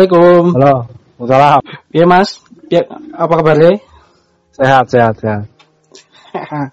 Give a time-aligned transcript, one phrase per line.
[0.00, 0.44] Assalamualaikum.
[0.56, 0.76] Halo.
[1.28, 1.60] Salam.
[1.92, 2.40] Iya Mas,
[2.72, 3.84] ya apa kabarnya?
[4.56, 5.44] Sehat, sehat, sehat.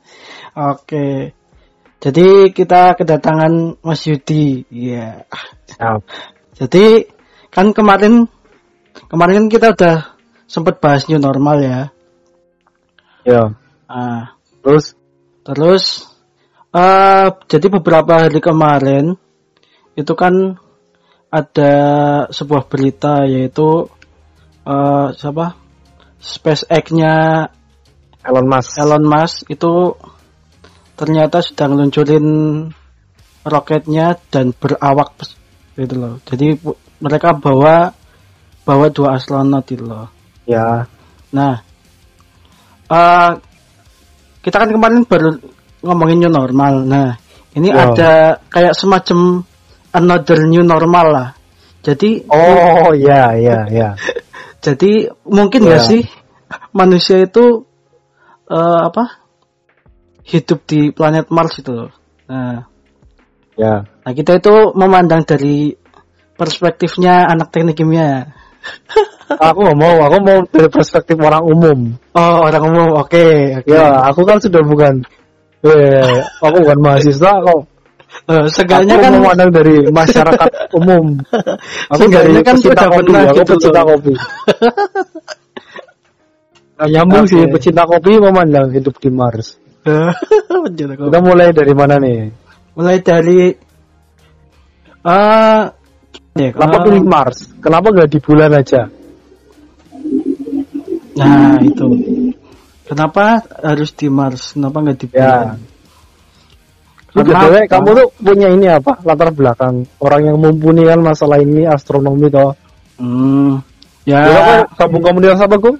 [0.72, 1.36] Oke.
[2.00, 4.64] Jadi kita kedatangan Mas Yudi.
[4.72, 5.28] Iya.
[5.76, 6.08] Siap.
[6.56, 7.04] Jadi
[7.52, 8.32] kan kemarin
[9.12, 9.96] kemarin kan kita udah
[10.48, 11.80] sempat bahas new normal ya.
[13.28, 13.52] Yo.
[13.92, 14.96] Ah, Terus
[15.44, 15.84] terus
[16.72, 19.20] eh jadi beberapa hari kemarin
[20.00, 20.64] itu kan
[21.28, 21.74] ada
[22.32, 23.88] sebuah berita yaitu
[24.68, 25.56] eh siapa?
[26.18, 27.48] SpaceX-nya
[28.26, 28.72] Elon Musk.
[28.80, 29.96] Elon Musk itu
[30.98, 32.28] ternyata sedang luncurin
[33.48, 35.16] roketnya dan berawak
[35.78, 36.14] gitu loh.
[36.28, 36.58] Jadi
[37.00, 37.96] mereka bawa
[38.68, 40.12] bawa dua astronot itu loh.
[40.44, 40.84] Ya.
[41.32, 41.64] Nah,
[42.92, 43.32] eh
[44.44, 45.40] kita kan kemarin baru
[45.86, 46.84] ngomongin new normal.
[46.84, 47.16] Nah,
[47.56, 47.88] ini Ya.
[47.88, 48.12] ada
[48.52, 49.47] kayak semacam
[49.98, 51.28] another new normal lah.
[51.82, 53.90] Jadi Oh, ya, ya, ya.
[54.66, 55.90] jadi mungkin nggak Ya.
[55.90, 56.02] sih
[56.76, 57.66] manusia itu
[58.48, 59.26] eh, apa
[60.28, 61.92] hidup di planet Mars itu loh.
[62.28, 62.68] Nah,
[63.58, 63.88] Ya.
[64.06, 65.74] nah kita itu memandang dari
[66.38, 68.30] perspektifnya anak teknik kimia.
[69.28, 72.00] Aku nggak mau, aku mau dari perspektif orang umum.
[72.16, 73.28] Oh orang umum, oke.
[73.60, 73.68] oke.
[73.68, 75.04] Ya, aku kan sudah bukan
[75.68, 77.62] eh, aku bukan mahasiswa kok.
[78.26, 81.22] Eh, aku kan memandang dari masyarakat umum.
[81.94, 83.88] Aku dari kan pecinta kopi, pernah aku gitu pecinta loh.
[83.94, 84.14] kopi.
[86.78, 87.34] Nah, nyambung Oke.
[87.34, 89.58] sih, pecinta kopi memandang hidup di Mars.
[90.78, 92.30] Kita mulai dari mana nih?
[92.78, 93.50] mulai dari
[95.02, 95.62] eh
[96.38, 97.50] ya, Kenapa pilih Mars?
[97.58, 98.86] Kenapa nggak di bulan aja?
[101.18, 101.88] Nah itu.
[102.86, 104.54] Kenapa harus di Mars?
[104.54, 105.18] Kenapa nggak di Ya.
[105.18, 105.58] bulan?
[105.58, 105.77] Lu
[107.08, 109.00] Karena BTW, kamu tuh punya ini apa?
[109.08, 112.54] Latar belakang orang yang mumpuni kan masalah ini astronomi toh.
[113.00, 113.64] Hmm,
[114.04, 114.28] ya.
[114.28, 115.78] aku gabung komunitas apa, Gung?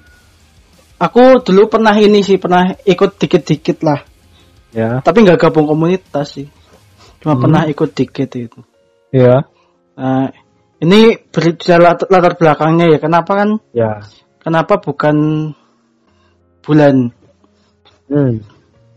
[0.98, 4.02] Aku dulu pernah ini sih, pernah ikut dikit-dikit lah.
[4.74, 4.98] Ya.
[5.04, 6.46] Tapi nggak gabung komunitas sih.
[7.22, 7.42] Cuma Hmm.
[7.44, 8.60] pernah ikut dikit itu.
[9.14, 9.46] Ya.
[9.98, 10.30] Nah,
[10.78, 12.98] ini berbicara latar, latar belakangnya ya.
[13.02, 13.50] Kenapa kan?
[13.74, 14.02] Ya.
[14.42, 15.16] Kenapa bukan
[16.62, 17.10] bulan?
[18.08, 18.40] Hmm.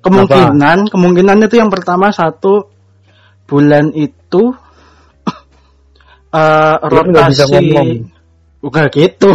[0.02, 2.66] Kemungkinan, kemungkinan itu yang pertama satu
[3.46, 4.54] bulan itu
[6.32, 8.08] bisa rotasi.
[8.62, 9.34] Bukan gitu.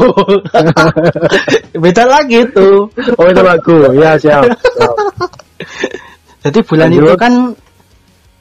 [1.83, 2.87] Beda lagi tuh.
[3.19, 3.91] Oh itu lagu.
[3.99, 4.47] Ya, siap.
[4.47, 4.95] siap.
[6.47, 7.03] Jadi bulan Lanjut.
[7.11, 7.33] itu kan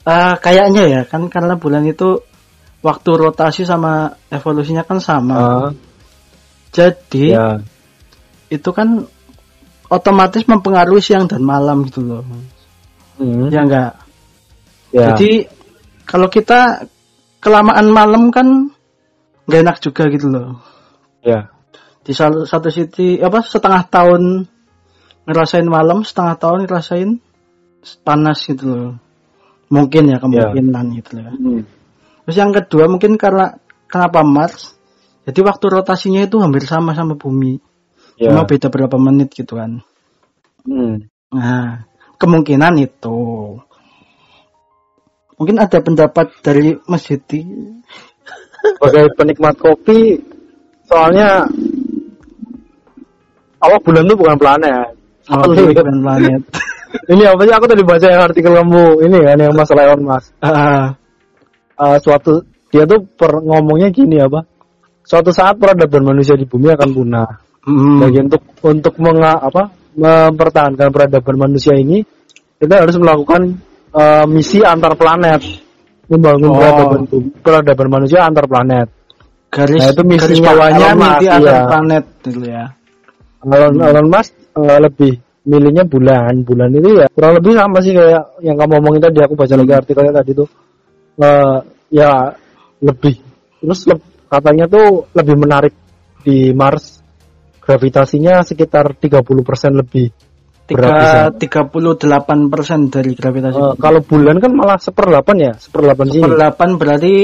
[0.06, 2.22] eh, kayaknya ya kan karena bulan itu
[2.86, 5.38] waktu rotasi sama evolusinya kan sama.
[5.42, 5.70] Ah,
[6.70, 7.58] Jadi ya.
[8.54, 9.10] itu kan
[9.90, 12.24] otomatis mempengaruhi siang dan malam gitu loh.
[13.22, 13.48] Hmm.
[13.50, 13.92] Ya enggak?
[14.92, 15.14] Ya.
[15.14, 15.48] Jadi
[16.08, 16.90] kalau kita
[17.42, 18.72] kelamaan malam kan
[19.46, 20.62] nggak enak juga gitu loh.
[21.22, 21.50] ya.
[22.06, 24.46] Di satu sisi apa setengah tahun
[25.26, 27.10] ngerasain malam, setengah tahun ngerasain
[28.06, 28.90] panas gitu loh.
[29.74, 31.34] Mungkin ya kemungkinan gitu loh.
[31.34, 31.62] Hmm.
[32.26, 33.58] Terus yang kedua mungkin karena
[33.90, 34.74] kenapa Mars?
[35.26, 37.58] Jadi waktu rotasinya itu hampir sama sama bumi.
[38.16, 38.32] Ya.
[38.32, 39.84] Cuma beda berapa menit gitu kan.
[40.64, 41.06] Hmm.
[41.36, 41.84] Nah,
[42.16, 43.18] kemungkinan itu.
[45.36, 47.44] Mungkin ada pendapat dari Mas Yudi.
[48.80, 50.18] Sebagai penikmat kopi,
[50.88, 51.44] soalnya
[53.62, 54.90] awak bulan itu bukan planet.
[55.30, 55.76] Oh, Apa nih?
[55.76, 56.42] bukan planet.
[57.14, 57.54] ini apa sih?
[57.54, 60.32] Aku tadi baca yang artikel kamu ini kan yang masalah Elon Musk.
[60.42, 60.96] Ah,
[61.76, 62.40] Eh, suatu
[62.72, 64.48] dia tuh per, ngomongnya gini apa?
[65.04, 67.30] Suatu saat peradaban manusia di bumi akan punah.
[67.66, 69.64] Hmm, Jadi untuk untuk menga, apa
[69.96, 72.04] mempertahankan peradaban manusia ini
[72.56, 73.42] kita harus melakukan
[73.92, 75.42] eh, misi antar planet
[76.06, 76.58] membangun Oh.
[76.62, 77.02] peradaban
[77.42, 78.88] peradaban manusia antar planet.
[79.50, 81.66] garis Nah, itu misinya garis bawahnya Musk, mimpi antar iya.
[81.66, 82.64] planet gitu ya.
[83.46, 85.12] Elon, Elon Musk eh, lebih
[85.46, 86.34] milihnya bulan.
[86.44, 89.20] Bulan itu ya kurang lebih sama sih kayak yang kamu omongin tadi.
[89.24, 90.48] Aku baca lagi artikelnya tadi tuh.
[91.16, 91.58] Eh,
[91.96, 92.12] ya
[92.84, 93.16] lebih.
[93.64, 95.74] Terus leb- katanya tuh lebih menarik
[96.22, 96.95] di Mars.
[97.66, 99.26] Gravitasinya sekitar 30%
[99.74, 100.14] lebih.
[100.66, 103.58] Tiga tiga delapan persen dari gravitasi.
[103.58, 106.24] Eh, kalau bulan kan malah seperdelapan ya, seperdelapan sini.
[106.26, 107.16] Per delapan berarti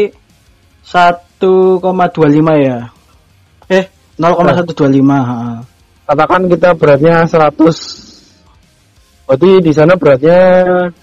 [0.86, 2.78] 1,25 ya.
[3.70, 3.86] Eh,
[4.18, 5.18] 0,125.
[5.26, 5.62] ha.
[6.06, 7.74] Katakan kita beratnya 100.
[9.26, 10.42] Berarti di sana beratnya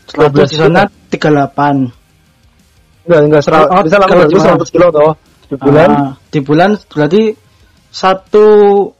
[0.06, 1.90] 100 di sana 38.
[3.08, 5.14] Enggak, enggak sera, Oh, oh, bisa langsung 100 kilo toh.
[5.48, 7.22] Di bulan Ah, di bulan berarti
[7.88, 8.97] 1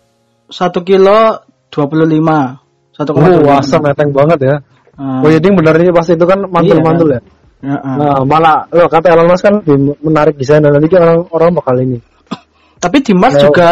[0.49, 2.97] 1 kilo 25.
[2.97, 3.47] 1,25.
[3.47, 4.57] Oh, asam meteng banget ya.
[4.99, 7.21] Ah, Oh, jadi benar ini pasti itu kan mantul-mantul ya.
[7.63, 7.95] ya, ah.
[7.95, 11.51] Nah, malah lo kata Elon Musk kan lebih menarik di sana nanti kan orang orang
[11.55, 11.99] bakal ini
[12.83, 13.47] Tapi di Mars Ya.
[13.47, 13.69] juga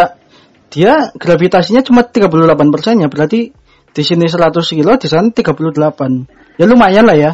[0.70, 2.30] dia gravitasinya cuma 38
[2.74, 3.50] persennya, berarti
[3.90, 6.58] di sini 100 kilo, di sana 38.
[6.60, 7.32] Ya lumayan lah ya.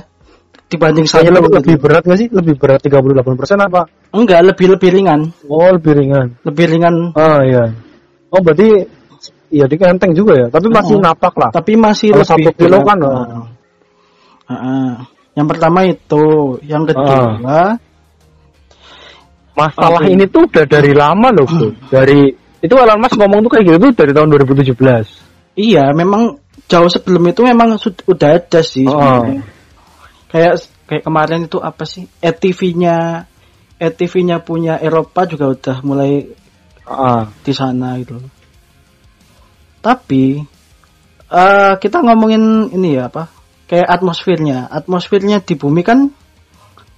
[0.72, 1.28] Dibanding satu.
[1.28, 2.28] lebih, lebih berat nggak sih?
[2.32, 3.12] Lebih berat 38%
[3.60, 3.84] apa?
[4.16, 5.20] Enggak, lebih lebih ringan.
[5.44, 6.32] Oh, lebih ringan.
[6.48, 7.76] Lebih ringan Oh iya.
[8.32, 8.88] Oh berarti
[9.52, 10.46] iya dia enteng juga ya.
[10.48, 11.02] Tapi masih Oh.
[11.04, 11.50] napak lah.
[11.52, 13.46] tapi masih Kalau lebih satu kilo kan, oh.
[14.48, 14.90] Heeh.
[15.32, 16.24] Yang pertama itu,
[16.64, 17.76] yang kedua,
[19.52, 20.08] Masalah Oke.
[20.08, 21.68] ini tuh udah dari lama loh, bro.
[21.92, 22.24] Dari
[22.64, 25.20] itu Elon Musk ngomong tuh kayak gitu tuh dari tahun 2017.
[25.52, 29.44] iya memang jauh sebelum itu memang sud- udah ada sih sebenarnya.
[30.32, 30.54] Kayak
[30.88, 32.08] kayak kemarin itu apa sih?
[32.24, 33.28] ETV-nya
[33.76, 36.24] ETV-nya punya Eropa juga udah mulai
[36.82, 38.16] Ah, di sana gitu.
[39.82, 40.38] Tapi
[41.32, 43.26] eh kita ngomongin ini ya apa?
[43.66, 44.70] Kayak atmosfernya.
[44.70, 46.06] Atmosfernya di bumi kan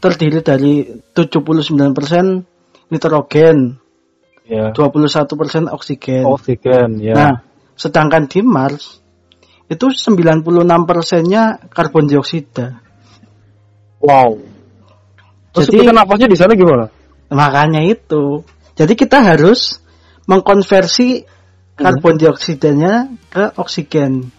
[0.05, 0.85] terdiri dari
[1.17, 3.81] 79% nitrogen,
[4.45, 4.69] ya.
[4.77, 6.29] 21% oksigen.
[6.29, 7.15] Oksigen, ya.
[7.17, 7.35] Nah,
[7.73, 9.01] sedangkan di Mars
[9.65, 12.85] itu 96 persennya karbon dioksida.
[14.05, 14.37] wow.
[15.57, 16.93] Terus Jadi- kita napasnya di sana gimana?
[17.33, 18.45] Makanya itu.
[18.77, 19.81] Jadi kita harus
[20.27, 21.25] mengkonversi
[21.75, 24.31] karbon dioksidanya ke oksigen.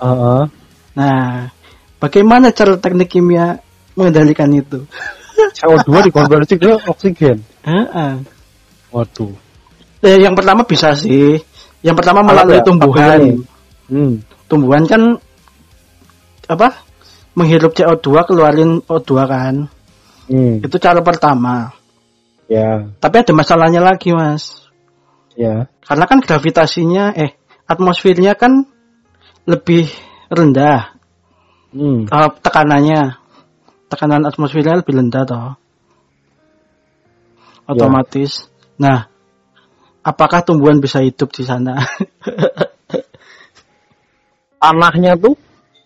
[0.00, 0.48] Ah,
[0.96, 1.52] Nah,
[2.00, 3.60] bagaimana cara teknik kimia
[3.92, 4.88] mengendalikan itu?
[5.56, 7.44] CO2 dikonversi ke oksigen.
[7.64, 8.12] Heeh.
[8.88, 9.36] Waduh.
[10.00, 11.36] Eh, yang pertama bisa sih.
[11.84, 12.64] Yang pertama melalui ya?
[12.64, 13.44] tumbuhan.
[13.92, 14.24] Hmm.
[14.48, 15.20] Tumbuhan kan
[16.48, 16.80] apa?
[17.36, 19.54] Menghirup CO2 keluarin O2 kan.
[20.32, 20.64] Hmm.
[20.64, 21.76] Itu cara pertama.
[22.46, 24.65] Ya, Tapi ada masalahnya lagi, Mas.
[25.36, 25.68] Ya.
[25.84, 27.36] Karena kan gravitasinya eh
[27.68, 28.66] atmosfernya kan
[29.46, 29.86] lebih
[30.32, 30.96] rendah
[31.76, 32.08] Hmm.
[32.08, 33.20] eh, tekanannya.
[33.92, 35.54] Tekanan atmosfernya lebih rendah toh.
[37.68, 38.48] Otomatis.
[38.80, 39.12] Nah,
[40.00, 41.76] apakah tumbuhan bisa hidup di sana?
[44.62, 45.38] Tanahnya tuh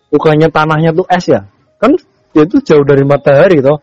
[0.09, 1.45] bukannya tanahnya tuh es ya?
[1.77, 1.99] Kan
[2.33, 3.77] dia tuh jauh dari matahari toh.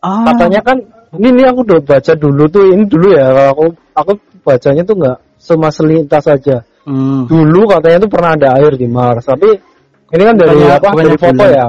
[0.00, 0.78] Ah, Katanya kan
[1.18, 4.12] ini, ini aku udah baca dulu tuh ini dulu ya kalau aku aku
[4.42, 6.56] bacanya tuh nggak cuma selintas saja.
[6.84, 9.48] hmm, Dulu katanya tuh pernah ada air di Mars, tapi
[10.12, 10.88] ini kan dari Bukannya- apa?
[10.92, 11.54] bukannya Dari foto bulan.
[11.54, 11.68] ya.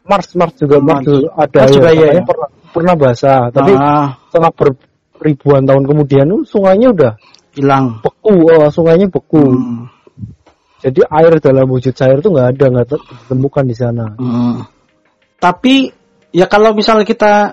[0.00, 1.04] Mars Mars juga Mars, Mars.
[1.06, 1.76] juga ada Mars air.
[1.76, 2.22] juga iya, ya?
[2.24, 4.50] pernah pernah basah, tapi ah, setelah
[5.20, 7.12] beribuan tahun kemudian sungainya udah
[7.52, 7.98] hilang.
[8.00, 9.42] beku, oh, sungainya beku.
[9.42, 9.86] Hmm,
[10.80, 14.06] Jadi air dalam wujud cair tuh nggak ada, nggak ditemukan di sana.
[14.16, 14.64] hmm.
[15.36, 15.92] Tapi
[16.32, 17.52] ya kalau misalnya kita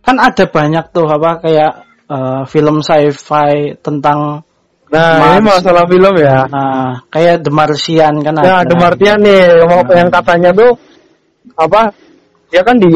[0.00, 4.42] kan ada banyak tuh apa kayak eh, film sci-fi tentang
[4.90, 5.62] Nah, ini Mars.
[5.62, 6.50] masalah film ya.
[6.50, 8.66] Nah, kayak The Martian kan Nah, ada.
[8.66, 9.94] The Martian nih, yang, Nah.
[9.94, 10.70] yang katanya tuh
[11.54, 11.94] apa?
[12.50, 12.90] Ya kan di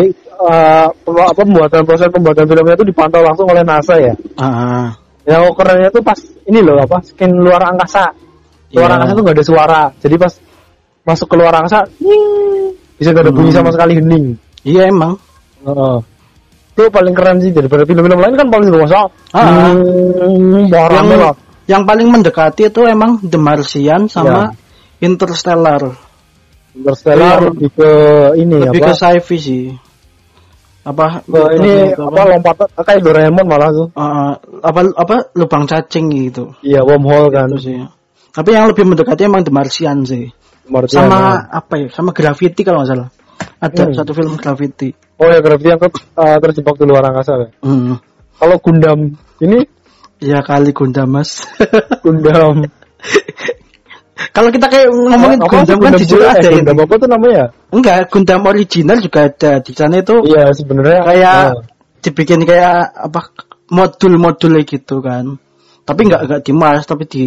[1.07, 4.11] pem- apa pembuatan proses pembuatan filmnya itu dipantau langsung oleh NASA ya.
[4.35, 4.91] Ah,
[5.23, 6.99] Yang kerennya tuh pas ini loh apa?
[7.01, 8.11] Scan luar angkasa.
[8.75, 8.95] Luar Iya.
[8.99, 9.83] angkasa tuh nggak ada suara.
[10.03, 10.33] Jadi pas
[11.07, 13.59] masuk ke luar angkasa, nying, bisa gak ada bunyi Hmm.
[13.63, 14.35] sama sekali hening.
[14.65, 15.15] iya emang.
[15.63, 15.97] Heeh.
[16.75, 19.71] Itu paling keren sih daripada film-film lain kan paling rumah Ah.
[19.71, 21.35] Hmm, yang, lah.
[21.71, 25.07] yang paling mendekati itu emang The Martian sama Ya.
[25.07, 25.95] Interstellar.
[26.75, 27.47] Interstellar Iya.
[27.55, 27.91] lebih ke
[28.37, 28.87] ini Lebih apa?
[28.91, 29.65] ke sci-fi sih.
[30.85, 33.89] Apa ke ini itu apa lompat kayak Doraemon malah tuh.
[33.95, 36.53] eh, apa apa lubang cacing gitu.
[36.61, 37.49] Iya, wormhole kan.
[37.55, 37.79] Itu sih.
[38.35, 40.27] Tapi yang lebih mendekati emang The Martian sih.
[40.67, 41.63] Martian, sama ya.
[41.63, 41.87] apa ya?
[41.89, 43.09] Sama Gravity kalau nggak salah.
[43.63, 43.95] Ada Hmm.
[43.95, 44.91] satu film Gravity.
[45.15, 47.49] Oh ya, Gravity yang ke- eh, terjebak di luar angkasa ya.
[47.63, 47.99] Hmm.
[48.35, 49.63] Kalau Gundam ini
[50.23, 51.45] Ya kali Gundam Mas.
[52.05, 52.65] Gundam
[54.31, 56.85] kalau kita kayak ngomongin apa Gundam sih kan jujur eh, ada Gundam ini.
[56.87, 57.45] apa tuh namanya?
[57.75, 61.53] Enggak, Gundam original juga ada di sana itu Iya, sebenarnya kayak eh,
[62.03, 63.21] dibikin kayak apa
[63.69, 65.35] modul-modul gitu kan.
[65.85, 67.23] Tapi enggak enggak di Mars tapi di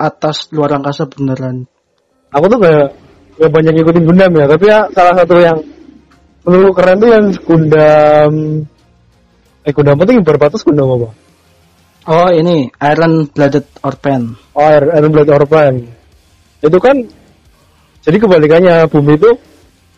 [0.00, 1.68] atas luar angkasa beneran.
[2.30, 2.94] aku tuh gak,
[3.36, 5.58] gak banyak ngikutin Gundam ya, tapi ya salah satu yang
[6.46, 8.32] menurut keren tuh yang Gundam
[9.60, 11.08] eh Gundam apa tuh yang berbatas Gundam apa?
[12.08, 14.32] Oh, ini Iron Blooded Orphan.
[14.56, 15.74] Oh, Iron Iron Blood Orphan.
[16.64, 16.96] Itu kan
[18.00, 19.30] jadi kebalikannya bumi itu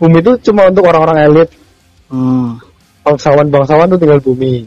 [0.02, 1.48] bumi itu cuma untuk orang-orang elit,
[2.10, 2.58] Hmm.
[3.06, 4.66] bangsawan-bangsawan tuh tinggal bumi.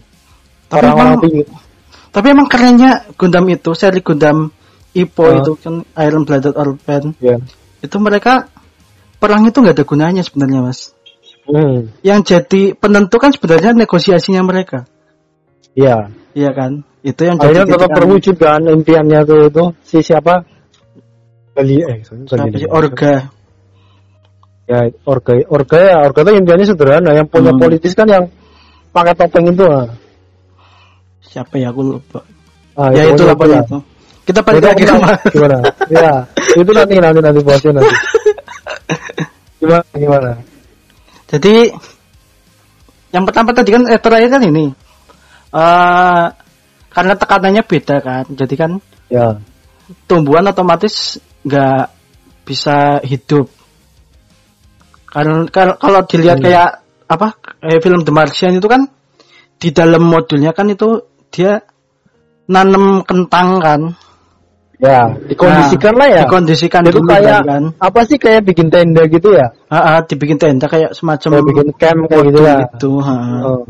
[0.72, 1.44] Tapi Orang-orang emang- tinggi.
[2.16, 4.48] Tapi emang kerennya Gundam itu, seri Gundam
[4.96, 5.44] Ipo Ah.
[5.44, 7.12] itu kan Iron Blooded Orphan.
[7.20, 7.36] Ya.
[7.84, 8.48] Itu mereka
[9.20, 10.96] perang itu nggak ada gunanya sebenarnya, Mas.
[11.46, 11.94] Hmm.
[12.02, 14.90] Yang jadi penentu kan sebenarnya negosiasinya mereka.
[15.78, 16.10] Iya.
[16.34, 16.82] Iya kan?
[17.06, 20.42] Itu yang jadi Akhirnya tetap titik terwujud kan impiannya tuh itu si siapa?
[21.56, 22.66] Gali eh sorry?
[22.68, 23.30] Orga.
[24.66, 27.62] Ya orga orga ya orga tuh impiannya sederhana yang punya Hmm.
[27.62, 28.26] politis kan yang
[28.90, 29.94] pakai topeng itu ah.
[31.22, 32.26] siapa ya aku lupa
[32.74, 33.78] Ah, ya itu itu lah pokoknya itu
[34.26, 35.18] kita balik Jadi lagi ke gimana?
[35.38, 35.58] gimana?
[35.88, 36.12] Ya,
[36.58, 37.94] itu nanti nanti nanti bosnya nanti.
[39.62, 40.32] Gimana gimana?
[41.32, 41.74] Jadi
[43.16, 44.66] yang pertama tadi kan eh, terakhir kan ini
[45.56, 46.26] eh
[46.92, 48.72] karena tekanannya beda kan jadi kan
[49.06, 49.38] Ya.
[50.10, 51.94] tumbuhan otomatis nggak
[52.42, 53.54] bisa hidup
[55.06, 56.46] karena kalau- kalau dilihat Hmm.
[56.50, 56.70] kayak
[57.06, 57.28] apa
[57.62, 58.90] kayak film The Martian itu kan
[59.62, 61.62] di dalam modulnya kan itu dia
[62.50, 63.82] nanem kentang kan
[64.76, 66.22] Ya, dikondisikan Nah, lah ya.
[66.28, 69.48] dikondisikan Itu dulu kayak kan apa sih kayak bikin tenda gitu ya?
[69.72, 72.58] Ah, dibikin tenda kayak semacam Kayak bikin camp kayak gitu modul ya.
[72.76, 73.16] gitu ha.
[73.48, 73.62] Oh.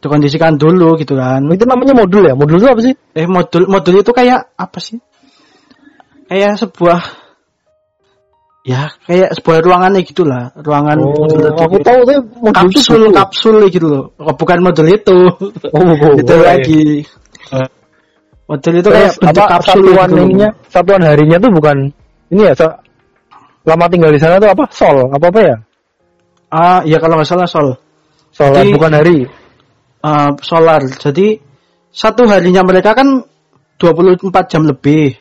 [0.00, 2.32] dikondisikan dulu gitu kan Itu namanya modul ya?
[2.32, 2.94] Modul itu apa sih?
[3.12, 4.96] eh modul modul itu kayak apa sih
[6.24, 7.00] kayak sebuah
[8.64, 11.60] ya kayak sebuah ruangannya gitulah ruangan Oh, modul itu.
[11.60, 13.12] aku tahu tuh modul itu kapsul gitu.
[13.12, 17.04] kapsul loh Oh, bukan modul itu Oh, oh, itu oh, lagi
[18.44, 20.22] modul itu kayak apa kapsul satuan gitu.
[20.28, 21.76] ininya, satuan harinya tuh bukan
[22.28, 22.66] ini ya, so,
[23.64, 24.64] lama tinggal di sana tuh apa?
[24.72, 25.56] Sol, apa apa ya?
[26.54, 27.74] ah ya kalau nggak salah sol
[28.34, 29.18] Sol, Jadi- bukan hari.
[30.04, 31.38] Ah, solar jadi
[31.88, 33.24] satu harinya mereka kan
[33.80, 35.16] 24 jam lebih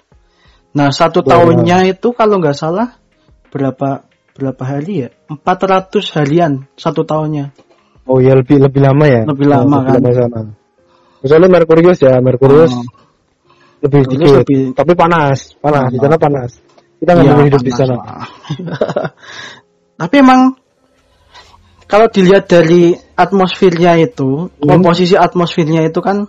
[0.76, 1.38] nah satu Ya.
[1.38, 3.00] tahunnya itu kalau nggak salah
[3.54, 4.04] berapa
[4.36, 7.56] berapa hari ya 400 harian satu tahunnya
[8.04, 9.24] Oh iya lebih lebih lama ya?
[9.24, 9.96] Lebih lama, Oh, kan.
[10.04, 10.52] Lebih lama sana.
[11.24, 12.84] Misalnya Merkurius ya, Merkurius Oh.
[13.84, 16.52] Lebih dikit, lebih- tapi panas, panas di sana panas.
[16.98, 17.96] Kita nggak Iya, mau hidup di sana.
[20.00, 20.56] Tapi emang
[21.86, 24.66] kalau dilihat dari atmosfernya itu, Hmm.
[24.66, 26.26] komposisi atmosfernya itu kan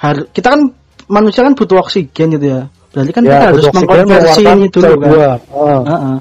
[0.00, 0.72] har- kita kan
[1.06, 2.62] manusia kan butuh oksigen gitu ya.
[2.90, 5.10] Berarti kan kita harus mengkonversi ini dulu kan.
[5.12, 5.16] CO2.
[5.20, 5.38] Ah.
[5.84, 6.16] Heeh.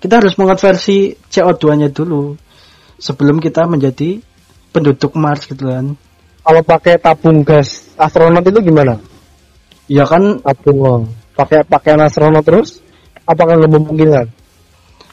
[0.00, 0.96] Kita harus mengkonversi
[1.30, 2.34] CO2-nya dulu
[2.98, 4.18] sebelum kita menjadi
[4.74, 5.94] penduduk Mars gitu kan.
[6.40, 8.98] Kalau pakai tabung gas astronot itu gimana?
[9.90, 11.10] Ya kan oh.
[11.34, 12.78] pakai pakaian astronot terus?
[13.26, 14.26] Apakah nggak memungkinkan?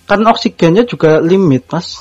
[0.07, 1.99] kan oksigennya juga limit, Mas.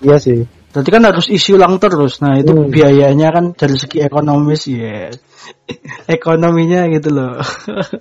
[0.00, 0.40] Iya sih.
[0.72, 2.24] Berarti kan harus isi ulang terus.
[2.24, 2.72] Nah, itu Hmm.
[2.72, 5.12] biayanya kan dari segi ekonomis ya.
[6.16, 7.36] Ekonominya gitu loh.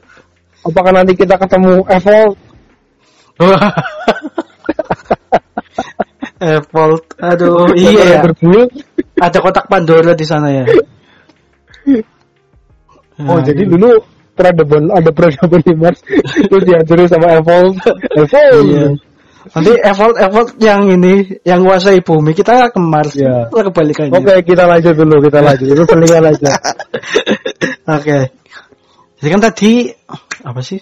[0.68, 2.40] Apakah nanti kita ketemu Evolve?
[3.44, 3.76] Wah.
[6.56, 7.06] Evolve.
[7.20, 8.32] Aduh, iya ya.
[9.20, 10.66] Ada kotak Pandora di sana ya.
[13.28, 13.90] Oh Nah, jadi dulu
[14.34, 16.00] peradaban ada peradaban di Mars
[16.50, 17.78] terus dihancurin sama Evolve.
[18.18, 18.70] Evolve.
[18.72, 18.88] Iya.
[19.52, 21.14] Nanti Evolve Evolve yang ini
[21.44, 23.14] yang menguasai bumi kita ke Mars.
[23.18, 23.50] Iya.
[23.52, 24.14] Lah kebalikannya.
[24.16, 26.52] Oke kita lanjut dulu kita lanjut itu selingan aja.
[27.98, 28.18] Oke.
[29.22, 29.72] Jadi kan tadi
[30.42, 30.80] apa sih?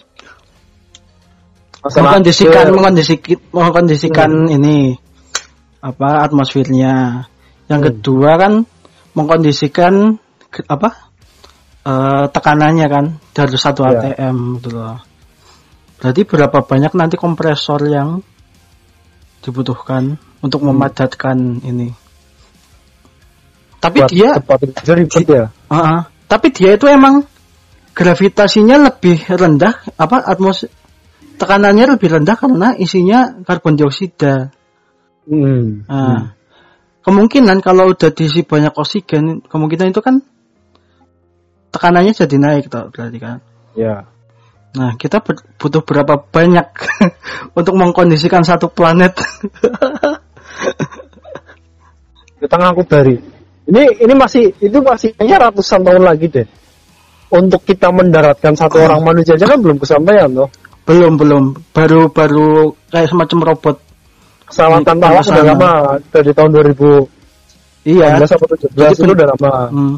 [1.80, 4.96] Masalah mengkondisikan mengkondisikan mengkondisikan ini
[5.80, 7.24] apa atmosfernya.
[7.72, 7.88] Yang Hmm.
[7.88, 8.52] kedua kan
[9.16, 10.20] mengkondisikan
[10.68, 11.09] apa?
[11.86, 14.00] Eh, tekanannya kan dari satu Ya.
[14.12, 15.00] ATM gitu loh.
[16.00, 18.24] Berarti berapa banyak nanti kompresor yang
[19.40, 20.72] dibutuhkan untuk Hmm.
[20.76, 21.92] memadatkan ini.
[23.80, 24.30] Tapi Buat dia
[24.92, 25.46] ribet ya.
[25.72, 26.00] Heeh.
[26.28, 27.24] tapi dia itu emang
[27.96, 30.68] gravitasinya lebih rendah apa atmos
[31.40, 34.52] tekanannya lebih rendah karena isinya karbon dioksida.
[35.24, 35.88] Hmm.
[35.88, 36.36] Nah,
[37.00, 40.20] kemungkinan kalau udah diisi banyak oksigen, kemungkinan itu kan
[41.70, 43.38] tekanannya jadi naik toh, berarti kan.
[43.74, 44.04] Ya.
[44.70, 46.66] Nah, kita ber- butuh berapa banyak
[47.58, 49.18] untuk mengkondisikan satu planet?
[52.40, 53.14] Kita ngangkut dari.
[53.68, 56.46] Ini ini masih itu masih kayaknya ratusan tahun lagi deh.
[57.30, 60.50] Untuk kita mendaratkan satu orang manusia aja kan belum kesampaian loh.
[60.82, 61.44] belum, belum.
[61.70, 63.76] Baru baru kayak semacam robot.
[64.50, 65.36] Pesawat tanpa awak Ke sana.
[65.38, 65.70] udah lama
[66.10, 68.06] dari tahun 2016 Iya.
[68.18, 69.52] atau 17 Jadi itu ben- udah lama.
[69.70, 69.94] Hmm.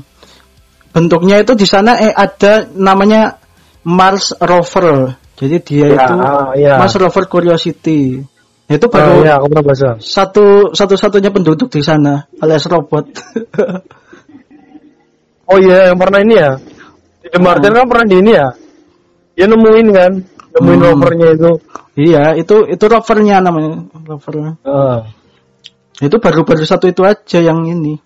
[0.93, 3.41] Bentuknya itu di sana eh ada namanya
[3.89, 5.17] Mars Rover.
[5.41, 6.75] Jadi dia Ya, itu ah, iya.
[6.79, 8.21] Mars Rover Curiosity.
[8.69, 9.91] Itu Oh, baru aku pernah baca.
[10.01, 13.05] satu satu-satunya penduduk di sana alias robot.
[15.43, 16.57] Oh iya, yang pernah ini ya.
[17.21, 18.49] Di Martian kan pernah di ini ya.
[19.37, 20.13] Dia nemuin kan,
[20.57, 20.89] nemuin Hmm.
[20.89, 21.51] rovernya itu.
[21.93, 24.57] iya, itu itu rovernya namanya rovernya.
[24.65, 25.05] Ah.
[26.01, 28.01] Itu baru-baru satu itu aja yang ini.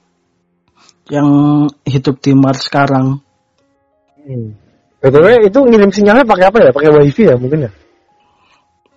[1.06, 1.28] Yang
[1.86, 3.22] hidup di Mars sekarang.
[4.26, 4.58] Hmm.
[4.98, 6.70] BTW itu ngirim sinyalnya pakai apa ya?
[6.74, 7.70] Pakai wifi ya mungkin ya?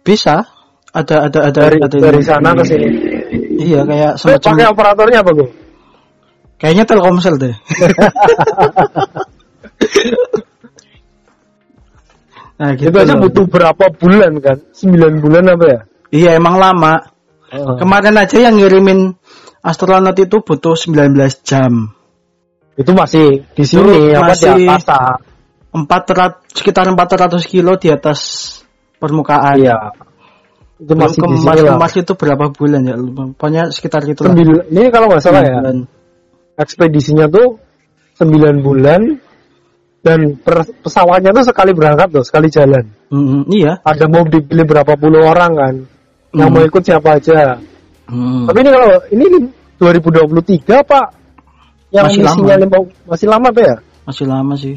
[0.02, 0.42] Bisa
[0.90, 2.88] ada ada ada Dari ada dari sana ke sini.
[3.60, 5.46] Iya, kayak semacam pakai operatornya apa, Gu?
[6.60, 7.56] kayaknya Telkomsel deh.
[12.60, 13.24] nah, gitu itu aja loh.
[13.26, 14.60] butuh berapa bulan kan?
[14.76, 15.80] 9 bulan apa ya?
[16.12, 17.00] Iya, emang lama.
[17.50, 17.80] Oh.
[17.80, 19.16] Kemarin aja yang ngirimin
[19.64, 21.16] astronot itu butuh 19
[21.48, 21.96] jam.
[22.80, 25.02] Itu masih di sini apa di masih- angkasa.
[25.70, 28.20] 400 sekitar 400 kilo di atas
[28.98, 29.60] permukaan.
[29.60, 29.78] Iya.
[30.80, 31.78] Itu masih ke di Mars, sini ke lah.
[31.78, 32.96] Mars itu berapa bulan ya?
[33.36, 35.78] Pokoknya sekitar itu ini kalau nggak salah ya, Bulan.
[36.56, 37.60] ekspedisinya tuh
[38.18, 39.02] 9 bulan
[40.00, 42.88] dan per- pesawatnya tuh sekali berangkat tuh, sekali jalan.
[43.12, 43.84] Mm, iya.
[43.84, 45.76] Ada mau dipilih berapa puluh orang kan.
[46.32, 46.56] Yang Hmm.
[46.56, 47.60] mau ikut siapa aja.
[48.08, 48.48] Mm.
[48.48, 51.08] Tapi ini kalau ini lim- 2023 Pak
[51.90, 52.54] yang Masih lama.
[52.56, 53.76] lima- masih lama Pak ya?
[54.06, 54.76] Masih lama sih.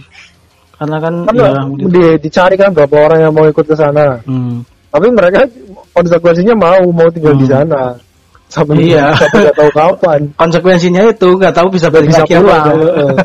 [0.73, 4.19] Karena kan Kan ya, di- dicari kan berapa orang yang mau ikut ke sana.
[4.25, 4.66] mm.
[4.92, 5.47] Tapi mereka
[5.92, 7.54] konsekuensinya mau mau tinggal di Hmm.
[7.64, 7.83] sana.
[8.49, 9.12] Sampai Iya.
[9.21, 10.21] sampai tahu kapan.
[10.42, 12.64] konsekuensinya itu nggak tahu bisa balik Bisa lagi pulang.
[12.76, 13.25] apa.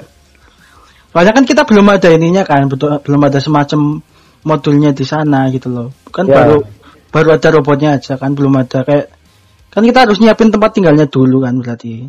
[1.12, 4.00] Soalnya kan kita belum ada ininya kan, betul belum ada semacam
[4.46, 5.88] modulnya di sana gitu loh.
[6.14, 6.46] Kan Ya.
[6.46, 6.58] baru
[7.10, 9.10] baru ada robotnya aja kan, belum ada kayak
[9.68, 12.06] kan kita harus nyiapin tempat tinggalnya dulu kan berarti.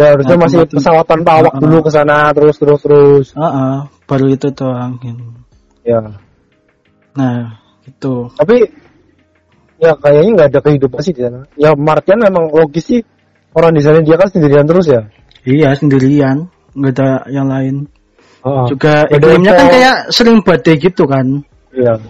[0.00, 1.62] Ya harusnya Nah, masih tempat- pesawat tanpa awak Heeh.
[1.68, 3.26] dulu ke sana terus terus terus.
[3.36, 3.74] Heeh,
[4.08, 5.26] baru itu doang gitu.
[5.84, 6.00] Ya.
[7.12, 8.32] Nah, gitu.
[8.32, 8.56] Tapi
[9.76, 11.44] ya kayaknya nggak ada kehidupan sih di sana.
[11.60, 13.00] Ya Martian memang logis sih
[13.52, 15.04] orang di sana dia kan sendirian terus ya.
[15.44, 17.84] Iya, sendirian, nggak ada yang lain.
[18.40, 18.66] Heeh.
[18.72, 21.44] Juga iklimnya kan kayak- kayak sering badai gitu kan.
[21.76, 22.00] Iya.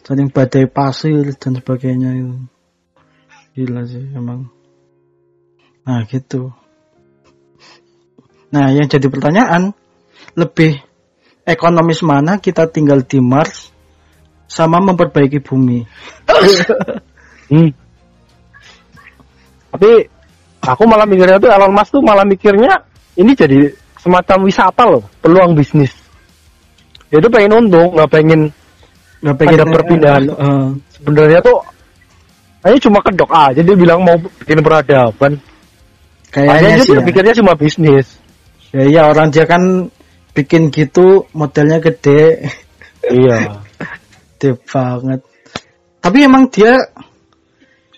[0.00, 2.36] Sering badai pasir dan sebagainya itu.
[3.52, 4.48] Gila sih emang.
[5.84, 6.48] Nah, gitu.
[8.54, 9.74] Nah, yang jadi pertanyaan,
[10.38, 10.78] lebih
[11.42, 13.74] ekonomis mana kita tinggal di Mars
[14.46, 15.82] sama memperbaiki bumi?
[17.44, 17.68] Hmm.
[19.68, 20.08] Tapi
[20.64, 22.88] aku malah mikirnya tuh Elon Musk tuh malah mikirnya
[23.20, 23.68] ini jadi
[24.00, 25.92] semacam wisata loh, peluang bisnis.
[27.12, 28.48] Dia tuh pengen untung, nggak pengen
[29.24, 30.24] Nggak Ada perpindahan.
[30.28, 30.66] Eh,
[31.00, 31.56] sebenarnya tuh
[32.60, 35.40] hanya cuma kedok aja dia bilang mau bikin peradaban.
[36.28, 36.92] kayaknya Kayaknya sih.
[36.92, 37.06] dia ya.
[37.08, 38.06] pikirnya cuma bisnis.
[38.74, 39.86] Ya, iya orang dia kan
[40.34, 42.50] bikin gitu modelnya gede,
[43.06, 43.62] Iya.
[44.34, 45.22] gede banget.
[46.02, 46.90] Tapi emang dia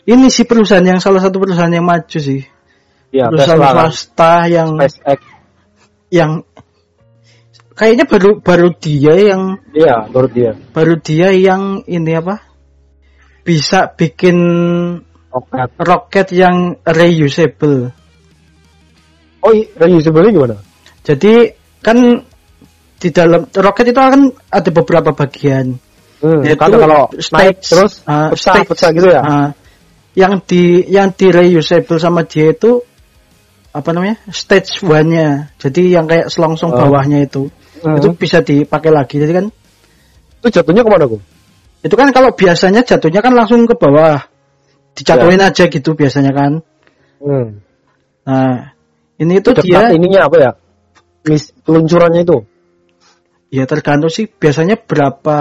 [0.04, 2.44] ini sih perusahaan yang salah satu perusahaan yang maju sih.
[3.10, 3.76] Iya, perusahaan Tesla kan.
[3.88, 5.20] swasta yang SpaceX.
[6.12, 6.30] yang
[7.72, 10.52] kayaknya baru baru dia yang Iya, baru dia.
[10.76, 12.44] baru dia yang ini apa?
[13.42, 14.36] Bisa bikin
[15.32, 15.68] Roket.
[15.80, 17.90] roket yang reusable.
[19.44, 20.56] Oh, iya, reusable gimana?
[21.04, 21.52] Jadi
[21.84, 21.98] kan
[22.96, 25.76] di dalam roket itu kan ada beberapa bagian.
[26.16, 29.20] Hmm, Yaitu kalau naik stage, terus ah, pecah, stage, pecah gitu ya?
[29.20, 29.48] ah,
[30.16, 32.80] yang di yang di reusable sama dia itu
[33.76, 36.88] apa namanya stage one nya jadi yang kayak selongsong Oh.
[36.88, 37.52] bawahnya itu
[37.84, 38.00] Hmm.
[38.00, 39.46] itu bisa dipakai lagi jadi kan
[40.40, 41.20] Itu jatuhnya ke mana, Kum?
[41.84, 44.24] itu kan kalau biasanya jatuhnya kan langsung ke bawah
[44.96, 45.52] dijatuhin Ya.
[45.52, 46.52] aja gitu biasanya kan
[47.20, 47.60] Hmm.
[48.24, 48.72] nah
[49.16, 50.50] ini itu Dekat dia ininya apa ya?
[51.26, 52.38] Mis peluncurannya itu.
[53.46, 55.38] ya tergantung sih biasanya berapa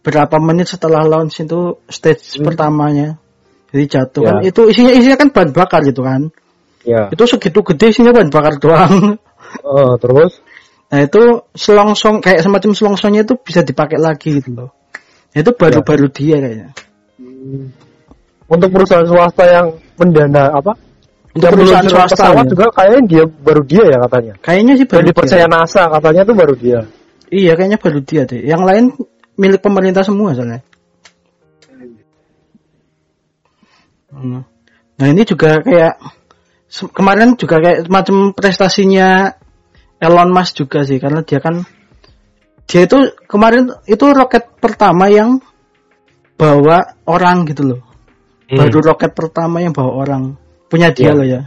[0.00, 2.46] berapa menit setelah launch itu stage Hmm.
[2.46, 3.18] pertamanya
[3.74, 4.28] jadi jatuh Ya.
[4.30, 6.30] kan itu isinya isinya kan bahan bakar gitu kan
[6.86, 7.10] Ya.
[7.10, 9.18] itu segitu gede isinya bahan bakar doang
[9.66, 10.38] Oh, terus?
[10.86, 14.70] nah itu selongsong kayak semacam selongsongnya itu bisa dipakai lagi gitu loh
[15.34, 16.70] Nah, itu baru-baru dia kayaknya
[17.18, 17.74] Hmm.
[18.46, 19.66] Untuk perusahaan swasta yang
[19.98, 20.78] mendana apa?
[21.36, 22.50] Untuk perusahaan pesawat ya.
[22.56, 24.34] juga kayaknya dia baru dia ya katanya.
[24.40, 25.52] kayaknya sih baru Yang dipercaya dia.
[25.52, 26.78] NASA katanya tuh baru dia.
[27.28, 28.84] iya kayaknya baru dia deh yang lain
[29.36, 30.64] milik pemerintah semua soalnya
[34.06, 34.40] Hmm.
[34.96, 36.00] nah ini juga kayak
[36.96, 39.28] kemarin juga kayak semacam prestasinya
[40.00, 41.68] Elon Musk juga sih karena dia kan
[42.64, 45.36] dia itu kemarin itu roket pertama yang
[46.40, 47.80] bawa orang gitu loh
[48.48, 50.22] baru roket pertama yang bawa orang
[50.66, 51.16] punya dia Iya.
[51.16, 51.42] loh ya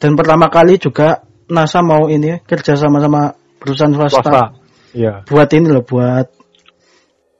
[0.00, 4.42] dan pertama kali juga NASA mau ini kerja sama sama perusahaan swasta, swasta.
[4.92, 5.24] Iya.
[5.24, 6.28] buat ini loh buat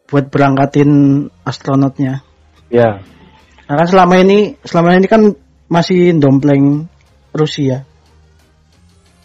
[0.09, 0.90] buat berangkatin
[1.42, 2.20] astronotnya
[2.72, 3.00] Iya.
[3.64, 5.22] nah kan selama ini selama ini kan
[5.68, 6.87] masih dompleng
[7.35, 7.83] Rusia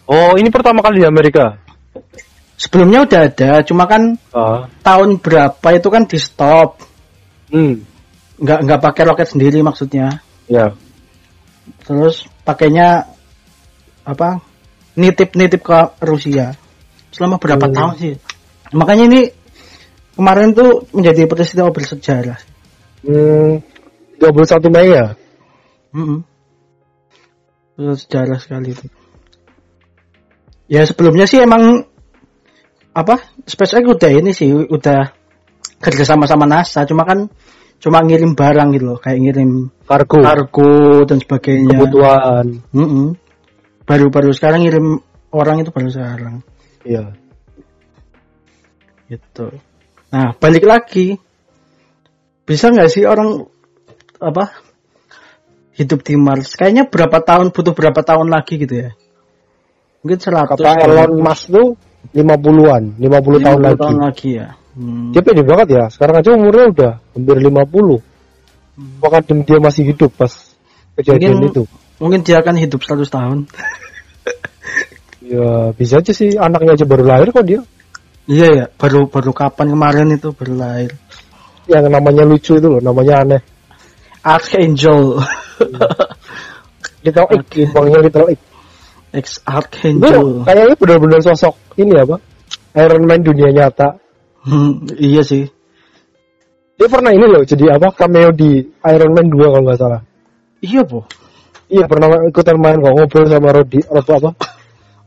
[0.09, 1.61] Oh, ini pertama kali di Amerika.
[2.57, 4.65] sebelumnya udah ada cuma kan Ah.
[4.81, 6.81] tahun berapa itu kan di stop
[7.53, 7.85] Hmm.
[8.35, 10.73] nggak nggak pakai roket sendiri maksudnya Ya.
[11.83, 13.05] Terus pakainya
[14.03, 14.41] apa
[14.97, 16.53] nitip nitip ke Rusia
[17.13, 17.75] selama berapa Hmm.
[17.75, 18.13] tahun sih
[18.73, 19.21] makanya ini
[20.15, 22.39] kemarin tuh menjadi peristiwa bersejarah
[22.99, 23.63] Hmm.
[24.19, 25.15] 21 Mei ya.
[25.95, 26.19] Mm-mm.
[27.79, 28.85] Bersejarah sekali itu
[30.69, 31.81] ya sebelumnya sih emang
[32.93, 33.17] apa
[33.49, 35.09] SpaceX udah ini sih udah
[35.81, 37.25] kerja sama sama NASA cuma kan
[37.79, 40.19] cuma ngirim barang gitu loh kayak ngirim Kargo.
[40.19, 42.47] kargo dan sebagainya Kebutuhan.
[42.75, 43.07] Mm-mm.
[43.87, 44.99] Baru-baru sekarang ngirim
[45.33, 46.45] orang itu baru sekarang.
[46.85, 47.15] Iya.
[49.09, 49.47] Gitu.
[50.13, 51.17] Nah, balik lagi.
[52.45, 53.45] Bisa nggak sih orang
[54.21, 54.53] apa
[55.79, 56.53] hidup di Mars?
[56.53, 58.89] Kayaknya berapa tahun butuh berapa tahun lagi gitu ya?
[60.03, 61.67] Mungkin 100 Kata Elon Musk tuh
[62.15, 63.79] 50-an, 50 tahun 50 lagi.
[63.81, 64.47] tahun lagi ya.
[64.79, 65.11] Hmm.
[65.11, 65.83] Dia pede banget ya.
[65.91, 67.99] Sekarang aja umurnya udah hampir 50.
[69.03, 70.31] Apakah dem- dia masih hidup pas
[70.95, 71.63] kejadian Mungkin- itu?
[71.99, 73.39] Mungkin dia akan hidup 100 tahun.
[75.19, 77.61] Ya bisa aja sih anaknya aja baru lahir kok dia.
[78.25, 80.91] Iya ya, baru baru kapan kemarin itu baru lahir.
[81.69, 83.41] Yang namanya lucu itu loh, namanya aneh.
[84.25, 85.21] Archangel.
[87.05, 88.39] Little X, bangnya Little X.
[89.13, 90.25] Ex Itu Archangel.
[90.49, 92.17] kayaknya benar-benar sosok ini apa?
[92.77, 94.01] Iron Man dunia nyata.
[94.49, 95.45] Hmm, iya sih.
[96.79, 97.93] Dia pernah ini loh, jadi apa?
[97.93, 100.01] Cameo di Iron Man 2 kalau nggak salah.
[100.63, 101.05] Iya, Po.
[101.69, 104.31] Iya pernah ikutan main kok ngobrol sama Rodi, Robert apa?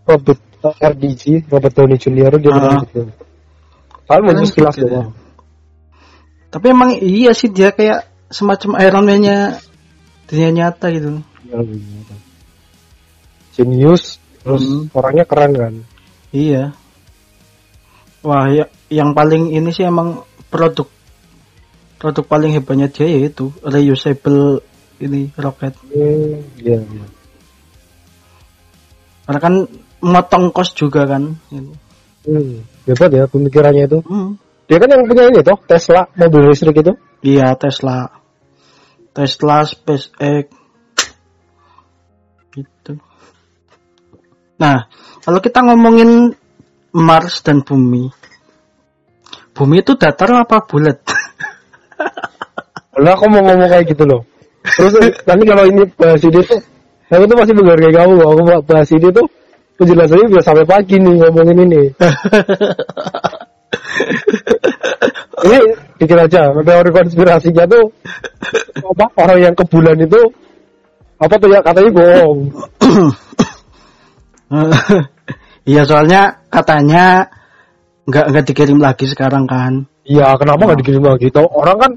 [0.06, 2.38] Robert RDG, Robert Downey Jr.
[2.38, 2.78] dia Ah.
[2.86, 3.02] gitu.
[4.06, 5.10] Kalian mau sekilas doang.
[6.54, 9.58] Tapi emang iya sih dia kayak semacam Iron Man-nya
[10.30, 11.18] dunia nyata gitu.
[11.50, 12.18] Ya, bener.
[13.58, 14.86] Genius, terus Hmm.
[14.94, 15.74] orangnya keren kan.
[16.30, 16.72] Iya.
[18.22, 20.86] Wah, ya, yang paling ini sih emang produk
[22.02, 24.62] produk paling hebatnya dia yaitu reusable
[24.98, 25.74] ini roket.
[25.86, 27.06] Hmm, iya, iya.
[29.22, 29.54] Karena kan
[30.02, 31.38] motong kos juga kan.
[32.26, 33.98] Hmm, hebat ya pemikirannya itu.
[34.02, 34.34] Hmm.
[34.66, 36.94] Dia kan yang punya ini toh, Tesla mobil listrik itu.
[37.22, 38.10] Iya Tesla,
[39.14, 40.50] Tesla, SpaceX,
[42.50, 42.92] gitu.
[44.58, 44.90] Nah,
[45.22, 46.34] kalau kita ngomongin
[46.92, 48.12] Mars dan Bumi,
[49.52, 51.00] Bumi itu datar apa bulat?
[53.00, 54.20] Lah aku mau ngomong kayak gitu loh.
[54.64, 54.92] Terus
[55.24, 56.60] nanti kalau ini bahas ini tuh,
[57.08, 58.20] aku tuh masih menghargai kamu.
[58.20, 59.26] Aku bahas ini tuh
[59.80, 61.82] penjelasannya bisa sampai pagi nih ngomongin ini.
[65.42, 65.58] ini
[65.98, 67.90] dikit aja teori konspirasinya tuh
[68.94, 70.20] apa orang yang ke bulan itu
[71.18, 72.38] apa tuh ya katanya bohong.
[75.62, 77.26] Iya soalnya katanya
[78.08, 79.86] nggak nggak dikirim lagi sekarang kan.
[80.02, 81.30] Iya kenapa nggak dikirim lagi?
[81.30, 81.92] Tuh orang kan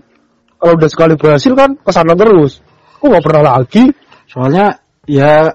[0.61, 2.61] kalau udah sekali berhasil kan ke sana terus.
[3.01, 3.83] Kok nggak pernah lagi?
[4.29, 4.77] Soalnya
[5.09, 5.49] ya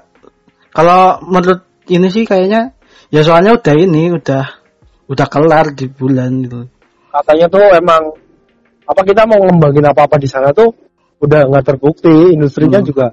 [0.75, 2.71] kalau menurut ini sih kayaknya
[3.11, 4.45] ya soalnya udah ini udah
[5.11, 6.63] udah kelar di bulan gitu.
[7.11, 8.03] katanya tuh emang
[8.87, 10.71] apa kita mau ngembangin apa apa di sana tuh
[11.19, 12.87] udah nggak terbukti industrinya Hmm.
[12.87, 13.07] juga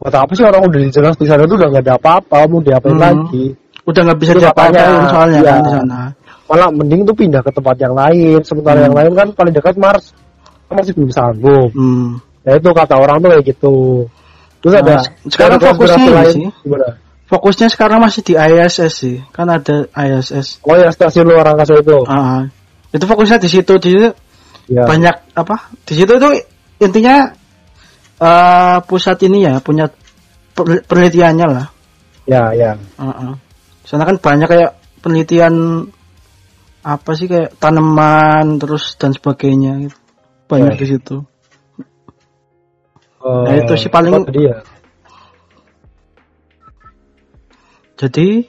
[0.00, 2.96] buat apa sih orang udah jelas di sana tuh udah nggak ada apa-apa mau diapain
[2.96, 3.04] Hmm.
[3.04, 5.50] lagi Udah nggak bisa diapa-apain katanya, soalnya iya.
[5.50, 6.00] kan di sana.
[6.46, 8.86] malah mending tuh pindah ke tempat yang lain sementara Hmm.
[8.86, 10.12] yang lain kan paling dekat Mars
[10.68, 12.20] masih belum sanggup Hmm.
[12.44, 13.76] ya itu kata orang tuh kayak gitu
[14.60, 14.94] terus Nah, ada
[15.26, 16.48] sekarang ada fokusnya lain sih.
[16.62, 16.88] gimana
[17.24, 20.60] Fokusnya sekarang masih di ISS sih, kan ada ISS.
[20.62, 22.44] oh ya stasiun luar angkasa itu Ah,
[22.92, 24.08] itu fokusnya di situ di situ
[24.68, 25.56] ya banyak apa?
[25.82, 26.28] Di situ itu
[26.78, 27.32] intinya
[28.20, 29.88] eh pusat ini ya punya
[30.54, 31.66] penelitiannya lah.
[32.24, 33.32] ya ya Heeh.
[33.82, 35.86] Sana kan banyak kayak penelitian
[36.82, 39.96] apa sih kayak tanaman terus dan sebagainya gitu.
[40.46, 40.80] Banyak Ya.
[40.80, 41.16] di situ.
[43.22, 44.58] Eh, Nah, itu sih paling- tadi ya
[47.94, 48.42] Jadi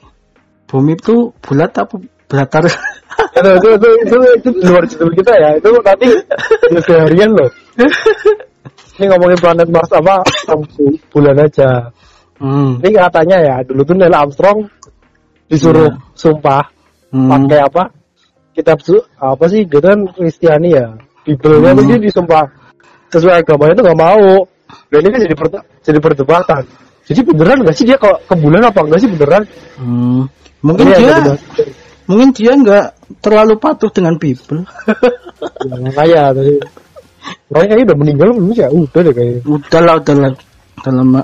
[0.66, 1.94] bumi itu bulat apa
[2.26, 2.66] datar?
[2.66, 6.08] itu, itu, itu, itu, itu di luar judul kita ya itu nanti
[6.82, 7.46] seharian loh
[8.98, 10.18] ini ngomongin planet Mars apa
[10.50, 11.94] bu- bulan aja
[12.42, 12.82] hmm.
[12.82, 14.66] ini katanya ya dulu tuh Neil Armstrong
[15.54, 15.98] disuruh Iya.
[16.14, 16.62] sumpah
[17.14, 17.30] Hmm.
[17.30, 17.82] pakai apa
[18.50, 20.90] kitab su apa sih dia kan Kristiani ya
[21.22, 21.78] Bibelnya Hmm.
[21.78, 22.44] tuh dia disumpah
[23.08, 24.26] sesuai agamanya tuh nggak mau
[24.90, 26.62] dan ini kan jadi perte- jadi perdebatan
[27.04, 29.42] jadi beneran nggak sih dia ke, ke bulan apa enggak sih beneran
[29.78, 30.26] Hmm.
[30.64, 31.40] Mungkin Ini dia dibahas.
[32.08, 32.86] mungkin dia nggak
[33.20, 34.64] terlalu patuh dengan people.
[35.60, 36.56] Ya, makanya tadi
[37.52, 38.68] Orangnya kayaknya udah meninggal belum sih ya?
[38.72, 39.40] Udah deh kayaknya.
[39.44, 40.32] udah lah, udah lah.
[40.80, 41.22] Udah lama.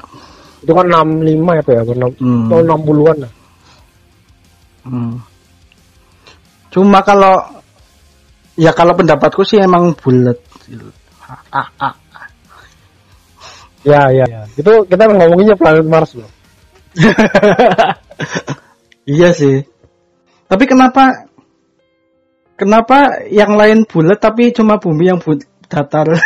[0.60, 1.82] Itu kan 65 ya, Pak ya?
[2.20, 2.48] Hmm.
[2.48, 3.30] tahun 60-an lah.
[4.84, 5.20] Hmm.
[6.70, 7.40] Cuma kalau
[8.54, 10.38] ya kalau pendapatku sih emang bulat.
[11.50, 11.94] Ah, ah.
[13.80, 14.42] Ya, ya, ya.
[14.54, 16.30] Itu kita ngomonginnya planet Mars loh.
[19.08, 19.64] iya sih.
[20.50, 21.30] Tapi kenapa
[22.58, 26.06] kenapa yang lain bulat tapi cuma bumi yang bul- datar?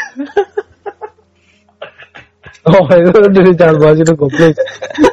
[2.64, 4.56] Oh, itu udah jangan bahas itu goblok.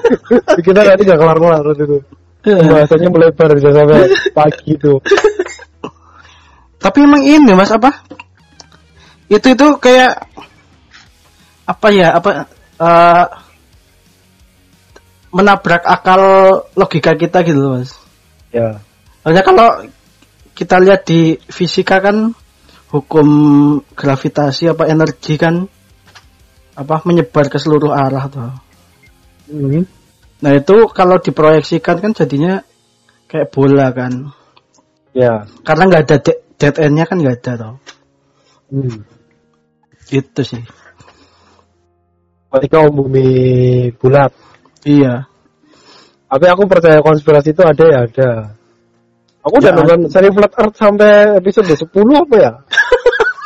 [0.65, 1.99] kita nanti gak kelar-kelar itu.
[2.45, 4.97] Bahasanya melebar bisa sampai pagi tuh.
[6.81, 7.93] Tapi emang ini mas apa?
[9.29, 10.25] Itu itu kayak
[11.69, 12.29] apa ya apa?
[12.81, 13.25] eh,
[15.31, 16.21] menabrak akal
[16.75, 17.95] logika kita gitu loh, Mas.
[18.51, 18.83] Ya.
[19.23, 19.67] Soalnya kalau
[20.51, 22.35] kita lihat di fisika kan
[22.91, 23.27] hukum
[23.95, 25.63] gravitasi apa energi kan
[26.75, 28.51] apa menyebar ke seluruh arah tuh.
[29.47, 29.87] Hmm.
[30.41, 32.65] Nah itu kalau diproyeksikan kan jadinya
[33.29, 34.33] kayak bola kan.
[35.13, 35.45] Ya.
[35.61, 37.75] Karena nggak ada de- dead end-nya kan nggak ada toh.
[38.73, 39.05] Hmm.
[40.09, 40.63] Itu sih.
[42.51, 43.29] Ketika om bumi
[43.95, 44.33] bulat.
[44.83, 45.29] Iya.
[46.31, 48.29] Tapi aku percaya konspirasi itu ada ya ada.
[49.41, 52.51] Aku udah Ya, nonton seri Flat Earth sampai episode 10 apa ya?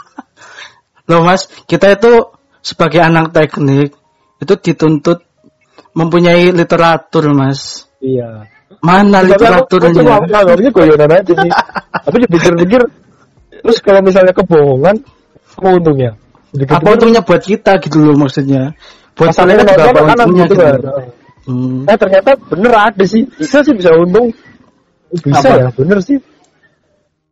[1.10, 3.96] Loh mas, kita itu sebagai anak teknik
[4.44, 5.24] itu dituntut
[5.96, 7.88] mempunyai literatur mas.
[8.04, 8.52] Iya.
[8.84, 10.04] Mana Tapi aku, aku literaturnya?
[10.28, 11.52] nganggapnya guyonan aja sih.
[12.06, 12.82] Tapi dipikir-pikir,
[13.64, 14.96] terus kalau misalnya kebohongan,
[15.56, 16.12] apa untungnya?
[16.68, 18.76] Apa untungnya buat kita gitu loh maksudnya?
[19.16, 20.64] Buat aku kalian juga nonton apa kan untungnya gitu gitu.
[20.64, 20.80] kan.
[21.46, 21.86] Hmm.
[21.86, 24.28] Eh ternyata bener ada sih, bisa sih bisa untung.
[25.14, 25.56] Bisa Apa?
[25.56, 26.18] ya, bener sih.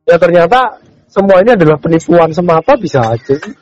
[0.07, 3.53] Ya ternyata semua ini adalah penipuan semata bisa aja sih.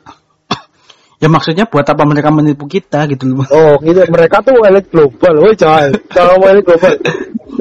[1.22, 3.46] Ya maksudnya buat apa mereka menipu kita gitu loh.
[3.54, 4.02] Oh, gitu.
[4.10, 5.38] Mereka tuh elit global.
[5.38, 5.94] Woi, jangan.
[6.10, 6.92] Jangan ngomong elit global.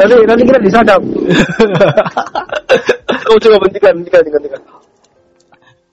[0.02, 1.02] Nanti nanti kita disadap.
[3.32, 4.62] Oh, coba hentikan, hentikan, hentikan, hentikan.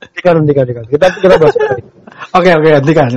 [0.03, 0.85] Hentikan, hentikan.
[0.91, 1.83] Kita kita bahas ini.
[2.35, 3.11] Oke oke hentikan.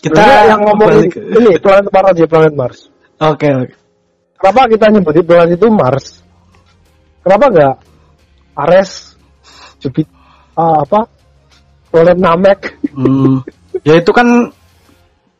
[0.00, 2.78] Kita Sebenarnya yang ngomongin balik ke- ini planet Mars aja planet Mars.
[3.20, 3.72] Oke oke.
[4.36, 6.06] Kenapa kita nyebutin planet itu Mars?
[7.24, 7.74] Kenapa enggak
[8.56, 8.92] Ares,
[9.80, 10.12] Jupiter,
[10.56, 11.00] ah, apa?
[11.90, 12.60] Planet Namek.
[12.94, 13.42] Hmm.
[13.82, 14.50] Ya itu kan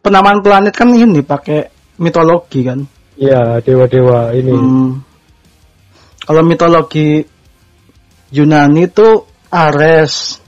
[0.02, 1.70] penamaan planet kan ini pakai
[2.02, 2.82] mitologi kan.
[3.20, 4.52] Iya, dewa-dewa ini.
[4.52, 4.90] Hmm.
[6.24, 7.20] Kalau mitologi
[8.30, 9.08] Yunani itu
[9.50, 10.38] Ares.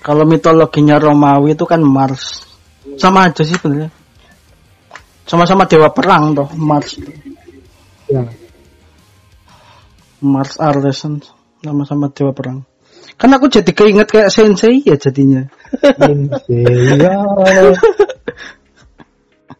[0.00, 2.48] Kalau mitologinya Romawi itu kan Mars.
[2.96, 3.92] Sama aja sih sebenarnya.
[5.28, 6.98] Sama-sama dewa perang toh Mars.
[8.10, 8.24] Ya.
[10.20, 11.22] Mars Ares kan
[11.62, 12.69] sama-sama dewa perang.
[13.20, 15.44] Kan aku jadi keinget kayak Sensei ya jadinya.
[16.48, 17.76] Iya.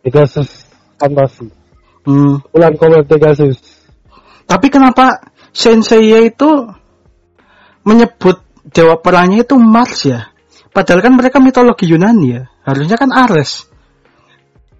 [0.00, 0.64] Pegasus
[0.96, 1.52] fantasi.
[2.08, 2.40] Hmm.
[2.56, 3.60] Ulan komet Pegasus.
[4.48, 5.20] Tapi kenapa
[5.52, 6.48] Sensei itu
[7.84, 8.40] menyebut
[8.72, 10.32] dewa perangnya itu Mars ya?
[10.72, 12.48] Padahal kan mereka mitologi Yunani ya.
[12.64, 13.68] Harusnya kan Ares.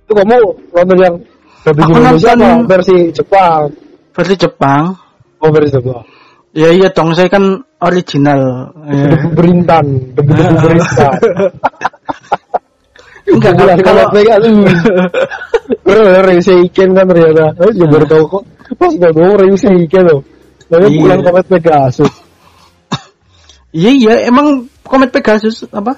[0.09, 0.41] Itu kamu
[0.73, 1.15] nonton yang
[1.69, 2.33] versi Indonesia
[2.65, 3.61] versi Jepang?
[4.17, 4.85] Versi Jepang.
[5.45, 6.20] Oh versi Jepang.
[6.51, 8.75] Ya iya dong, saya kan original.
[8.91, 9.15] Ya.
[9.15, 9.87] Debu berintan,
[10.19, 11.19] debu debu berintan.
[13.31, 14.55] Enggak kalau, kalau komet Pegasus.
[15.87, 17.55] Bener Ryusei Iken kan ternyata.
[17.55, 18.43] Aku juga baru tahu kok.
[18.75, 20.21] Pas nggak tahu Ryusei Iken loh.
[20.67, 20.99] Namanya Iya.
[20.99, 22.11] bulan komet Pegasus.
[23.71, 25.95] iya iya emang komet Pegasus apa?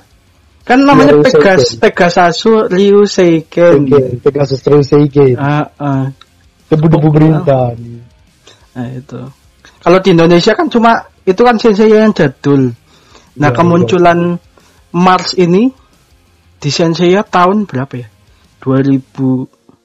[0.62, 1.80] Kan namanya Ryu Pegas Seiken.
[1.82, 3.88] Pegasasu Ryu Seiken.
[3.88, 5.34] Iken, Pegasus Ryusei Iken.
[5.40, 6.06] Ah, ah.
[6.68, 8.04] Debu debu berintan.
[8.76, 9.20] Nah itu.
[9.82, 12.70] Kalau di Indonesia kan cuma itu kan sensei yang jadul.
[13.38, 14.38] Nah Iya, kemunculan
[14.94, 15.72] Mars ini
[16.62, 18.08] di sensei tahun berapa ya?
[18.62, 19.02] 2000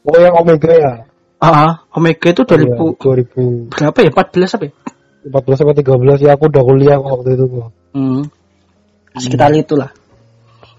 [0.08, 0.94] Oh yang Omega ya.
[1.42, 3.74] ah Omega itu 2000 Iya, 2000.
[3.74, 4.10] berapa ya?
[4.14, 4.74] 14 apa ya?
[5.28, 7.70] 14 sampai 13 ya aku udah kuliah waktu itu kok.
[7.98, 8.22] Hmm.
[9.18, 9.90] Sekitar itulah.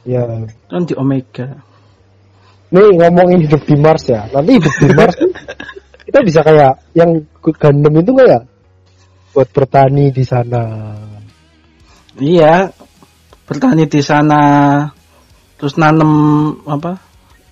[0.06, 0.22] Ya.
[0.70, 1.58] Kan di Omega.
[2.70, 4.28] Nih ngomongin hidup di Mars ya.
[4.30, 5.16] Nanti hidup di Mars
[6.08, 8.42] kita bisa kayak yang Gundam itu kayak
[9.38, 10.66] buat bertani di sana.
[12.18, 12.74] Iya.
[13.46, 14.42] Bertani di sana
[15.54, 16.10] terus nanem
[16.66, 16.98] apa?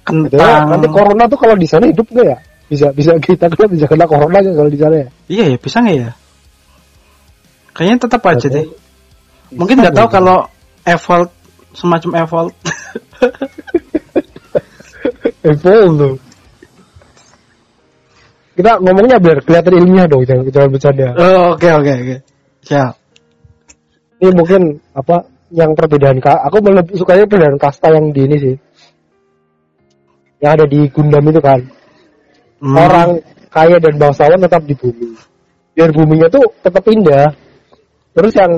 [0.03, 0.67] Gitu ya.
[0.67, 0.67] Kentang.
[0.75, 2.39] Nanti corona tuh kalau di sana hidup nggak ya?
[2.67, 5.09] Bisa bisa kita kena bisa kena corona nggak kalau di sana ya?
[5.31, 6.11] Iya ya, bisa nggak ya?
[7.71, 8.67] Kayaknya tetap aja deh.
[9.55, 10.17] Mungkin nggak tahu nggak?
[10.19, 10.39] kalau
[10.83, 11.31] Evolve
[11.71, 12.55] semacam Evolve.
[15.55, 16.15] Evolve tuh.
[18.57, 21.09] Kita ngomongnya biar kelihatan ilmiah dong, jangan jangan bercanda.
[21.13, 22.17] Oh, Oke oke oke.
[22.65, 22.93] Siap.
[24.17, 28.57] Ini mungkin apa yang perbedaan ka aku lebih sukanya perbedaan kasta yang di ini sih.
[30.41, 31.61] Yang ada di Gundam itu kan.
[32.65, 32.77] Hmm.
[32.81, 33.11] Orang
[33.53, 35.13] kaya dan bangsawan tetap di bumi.
[35.77, 37.37] Biar buminya tuh tetap indah.
[38.17, 38.53] Terus yang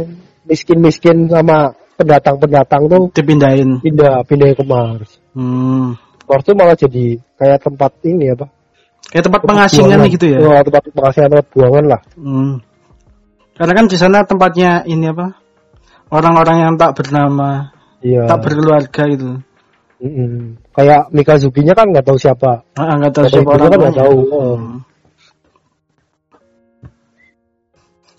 [0.47, 3.83] miskin-miskin sama pendatang-pendatang tuh dipindahin.
[3.83, 5.19] pindah pindah ke Mars.
[5.35, 5.99] Hmm.
[6.23, 8.47] Mars tuh malah jadi kayak tempat ini apa?
[9.09, 10.15] Kayak tempat Tempat pengasingan buangan.
[10.15, 10.39] gitu ya.
[10.45, 12.01] Oh, tempat pengasingan tempat buangan lah.
[12.17, 12.53] Hmm.
[13.57, 15.27] Karena kan di sana tempatnya ini apa?
[16.09, 18.25] Orang-orang yang tak bernama, Iya.
[18.29, 19.31] tak berkeluarga itu.
[19.99, 20.63] Mm-mm.
[20.71, 22.63] Kayak Mikazuki-nya kan nggak tahu siapa.
[22.79, 24.17] Ah, nggak tahu siapa orang kan nggak tahu.
[24.31, 24.55] Oh.
[24.57, 24.79] Hmm.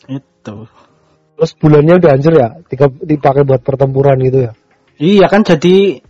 [0.09, 0.55] Itu.
[1.39, 4.51] Terus bulannya udah hancur ya, tiga, dipakai buat pertempuran gitu ya.
[4.99, 6.03] Iya kan jadi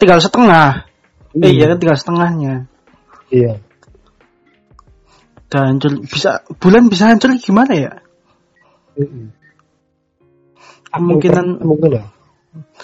[0.00, 0.88] tinggal setengah.
[1.36, 1.52] Eh, Hmm.
[1.52, 2.54] iya kan tinggal setengahnya.
[3.28, 3.60] Iya.
[5.52, 5.92] Udah hancur.
[6.08, 7.92] Bisa bulan bisa hancur gimana ya?
[10.88, 12.08] Kemungkinan mungkin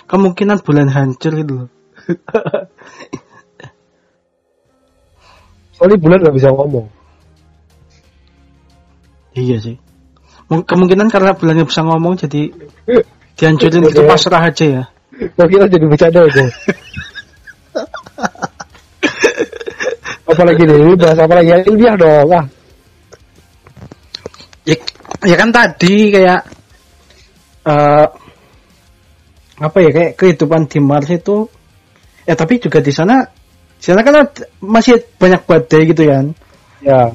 [0.04, 0.60] kemungkinan.
[0.60, 1.64] Bulan hancur itu.
[1.64, 1.68] Loh.
[5.78, 6.88] soalnya bulan nggak bisa ngomong.
[9.32, 9.76] Iya sih.
[10.52, 12.52] Mung- kemungkinan karena bulannya bisa ngomong jadi
[13.36, 14.82] dihancurin gitu pasrah aja ya.
[15.18, 16.44] Kita jadi bercanda itu?
[20.28, 21.50] Apalagi nih ini bahas apa lagi?
[21.66, 22.30] Ilmiah dong.
[22.30, 22.46] Ah
[24.68, 24.76] ya,
[25.24, 26.40] ya kan tadi kayak
[27.64, 28.06] eh
[29.58, 31.50] apa ya kayak kehidupan di Mars itu
[32.22, 33.26] ya tapi juga di sana
[33.78, 34.28] di sana kan
[34.62, 36.34] masih banyak badai gitu kan?
[36.82, 37.14] Ya.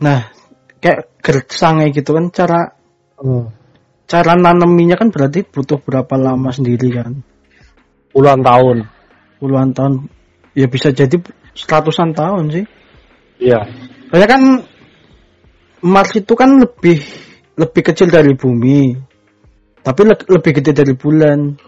[0.00, 0.32] Nah
[0.80, 2.60] kayak gersangnya gitu kan cara
[3.20, 3.46] hmm.
[4.08, 7.20] cara naneminya kan berarti butuh berapa lama sendiri kan?
[8.12, 8.88] Puluhan tahun.
[9.40, 10.08] Puluhan tahun.
[10.52, 11.16] Ya bisa jadi
[11.56, 12.64] seratusan tahun sih.
[13.40, 13.64] Iya.
[14.12, 14.42] Soalnya kan
[15.82, 17.02] Mars itu kan lebih
[17.58, 18.94] lebih kecil dari bumi.
[19.82, 21.58] Tapi le- lebih gede dari bulan.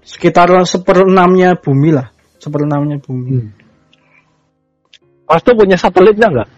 [0.00, 2.08] Sekitar seperenamnya bumi lah.
[2.40, 3.30] Seperenamnya bumi.
[3.36, 3.50] Hmm.
[5.28, 6.48] Mas tuh punya satelitnya nggak?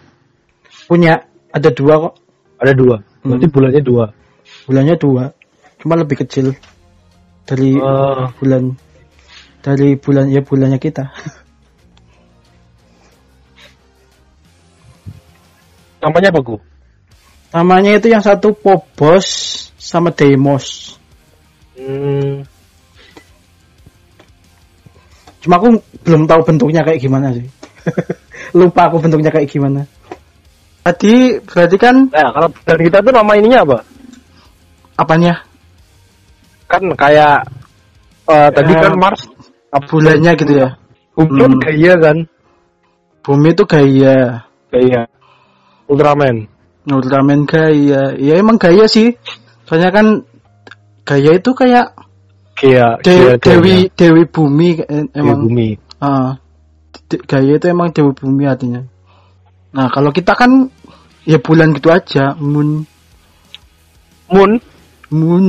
[0.89, 2.13] Punya ada dua kok.
[2.57, 2.95] Ada dua.
[2.97, 3.35] Hmm.
[3.35, 4.05] berarti bulannya dua.
[4.65, 5.23] Bulannya dua.
[5.83, 6.55] Cuma lebih kecil
[7.43, 8.71] dari Eh, bulan
[9.59, 11.11] dari bulan ya bulannya kita
[16.03, 16.57] namanya apa gu?
[17.55, 19.27] Namanya itu yang satu Phobos
[19.79, 20.95] sama Deimos
[21.75, 22.47] hmm.
[25.43, 25.75] cuma aku
[26.07, 27.43] belum tahu bentuknya kayak gimana sih.
[28.57, 29.83] Lupa aku bentuknya kayak gimana.
[30.83, 33.77] Tadi berarti kan nah kalau bulan kita tuh nama ininya apa?
[34.99, 35.33] Apanya?
[36.67, 37.43] Kan kayak
[38.31, 39.21] eh, tadi Eh, kan Mars
[39.91, 40.69] bulannya gitu ya.
[41.13, 41.59] Bumi Hmm.
[41.59, 42.17] gaya kan?
[43.23, 45.01] Bumi itu gaya gaya
[45.87, 46.47] Ultraman.
[46.87, 49.15] Ultraman gaya ya emang gaya sih.
[49.67, 50.05] Soalnya kan
[51.07, 51.95] gaya itu kayak
[52.59, 55.69] gaya de- gaya dewi dewi bumi eh, Dewi emang bumi.
[56.03, 56.35] Ah,
[57.07, 58.83] de- gaya itu emang dewi bumi artinya.
[59.73, 60.67] Nah kalau kita kan
[61.23, 62.83] ya bulan gitu aja moon.
[64.31, 64.51] Moon.
[65.13, 65.45] Moon.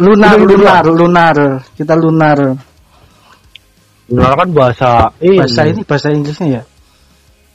[0.00, 0.82] Lunar Udah, lunar.
[0.88, 1.36] lunar
[1.76, 2.38] kita lunar.
[4.08, 4.90] Benar kan bahasa
[5.20, 6.62] bahasa ini bahasa Inggrisnya ya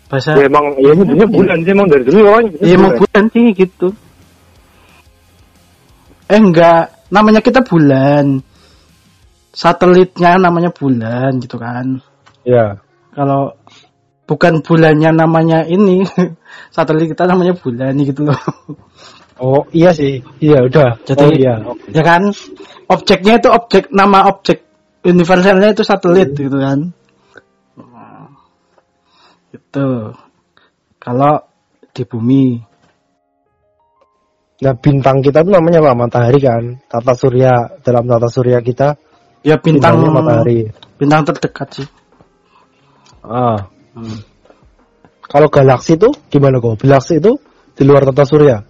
[0.08, 3.24] bahasa Ya, emang ya ini dunia bulan sih emang dari dulu orang Iya emang bulan
[3.32, 3.88] sih gitu.
[6.28, 8.44] Eh enggak, namanya kita bulan.
[9.56, 12.00] Satelitnya namanya bulan gitu kan.
[12.48, 12.80] ya
[13.16, 13.58] Kalau
[14.28, 16.04] bukan bulannya namanya ini,
[16.76, 18.42] satelit kita namanya bulan gitu loh.
[19.38, 21.56] oh iya sih iya udah Jadi oh, iya
[21.94, 22.34] ya kan,
[22.90, 24.66] objeknya itu objek nama objek
[25.08, 26.97] universalnya itu satelit gitu kan.
[29.68, 30.16] Gitu.
[30.98, 31.44] Kalau
[31.92, 32.46] di bumi
[34.58, 38.98] nah bintang kita tuh namanya apa matahari kan tata surya dalam tata surya kita
[39.46, 40.66] ya bintang matahari
[40.98, 41.88] bintang terdekat sih.
[43.22, 44.18] ah Hmm.
[45.26, 47.38] kalau galaksi tuh gimana kok galaksi itu
[47.74, 48.62] di luar tata surya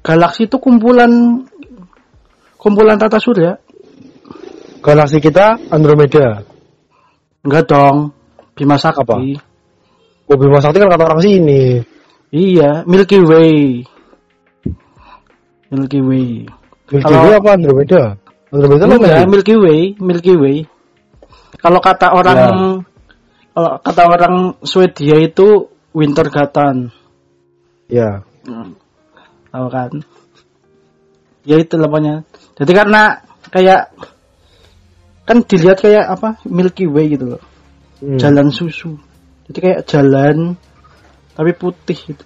[0.00, 1.44] Galaksi itu kumpulan
[2.56, 3.60] kumpulan tata surya.
[4.80, 6.48] galaksi kita Andromeda
[7.48, 8.12] Enggak dong.
[8.58, 9.00] Bima Sakti.
[9.00, 9.16] Apa?
[10.28, 11.80] Oh Bima Sakti kan kata orang sini
[12.28, 13.88] Iya, Milky Way.
[15.72, 16.44] Milky Way.
[16.88, 18.02] Milky Kalau- Way apa Andromeda
[18.52, 20.56] Andromeda kan Enggak, Milky Way, Milky Way.
[21.56, 22.48] Kalau kata orang Ya.
[23.52, 26.92] kalau kata orang Swedia itu Wintergatan.
[27.88, 28.20] ya
[29.48, 29.90] Tahu kan?
[31.48, 32.28] Ya itu namanya.
[32.60, 33.96] Jadi karena kayak
[35.24, 37.42] kan dilihat kayak apa Milky Way gitu loh.
[38.04, 38.20] Hmm.
[38.20, 38.96] Jalan susu.
[39.48, 40.54] Jadi kayak jalan
[41.32, 42.24] tapi putih gitu.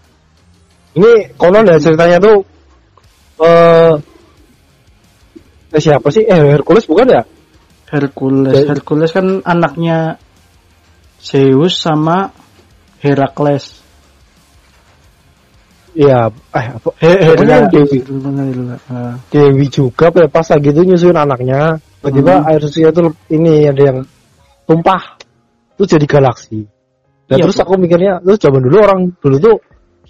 [0.99, 2.45] Ini konon ya ceritanya tuh
[3.43, 3.95] eh
[5.73, 6.27] eh, siapa sih?
[6.27, 7.23] Eh Hercules bukan ya?
[7.93, 8.69] Hercules.
[8.69, 10.17] Hercules kan anaknya
[11.23, 12.33] Zeus sama
[12.99, 13.83] Herakles.
[15.93, 16.89] Iya, eh apa?
[17.05, 17.69] He Hera.
[17.69, 18.01] Dewi.
[18.89, 19.21] Ah.
[19.29, 21.77] Dewi juga pada pas lagi itu nyusuin anaknya.
[22.01, 22.49] Tiba-tiba Hmm.
[22.49, 23.99] air susunya tuh ini ada yang
[24.65, 25.21] tumpah.
[25.77, 26.65] Terus jadi galaksi.
[27.31, 29.57] Dan Iya, terus aku mikirnya, terus zaman dulu orang dulu tuh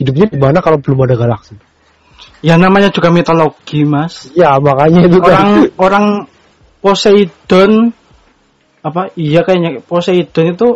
[0.01, 1.55] hidupnya di mana kalau belum ada galaksi?
[2.43, 4.31] Ya namanya juga mitologi, Mas.
[4.35, 5.31] Ya makanya itu kan.
[5.31, 5.47] Orang
[5.79, 6.07] orang
[6.83, 7.95] Poseidon
[8.83, 9.15] apa?
[9.15, 10.69] Iya kayaknya Poseidon itu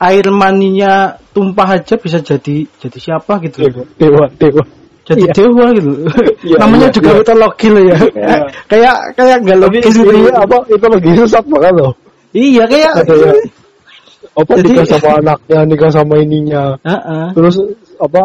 [0.00, 3.68] air maninya tumpah aja bisa jadi jadi siapa gitu.
[3.68, 4.64] dewa, dewa, dewa.
[5.04, 5.32] Jadi Iya.
[5.36, 5.90] dewa gitu.
[6.40, 7.18] Iya, namanya iya, juga iya.
[7.20, 7.98] mitologi loh ya.
[8.00, 8.36] Iya.
[8.72, 10.08] kayak kayak nggak logis gitu.
[10.08, 11.92] iya, apa itu lagi susah banget loh.
[12.32, 13.32] Iya kayak Ada ya.
[14.40, 17.24] Apa Jadi- nikah sama anaknya nikah sama ininya Heeh.
[17.36, 17.54] terus
[18.00, 18.22] apa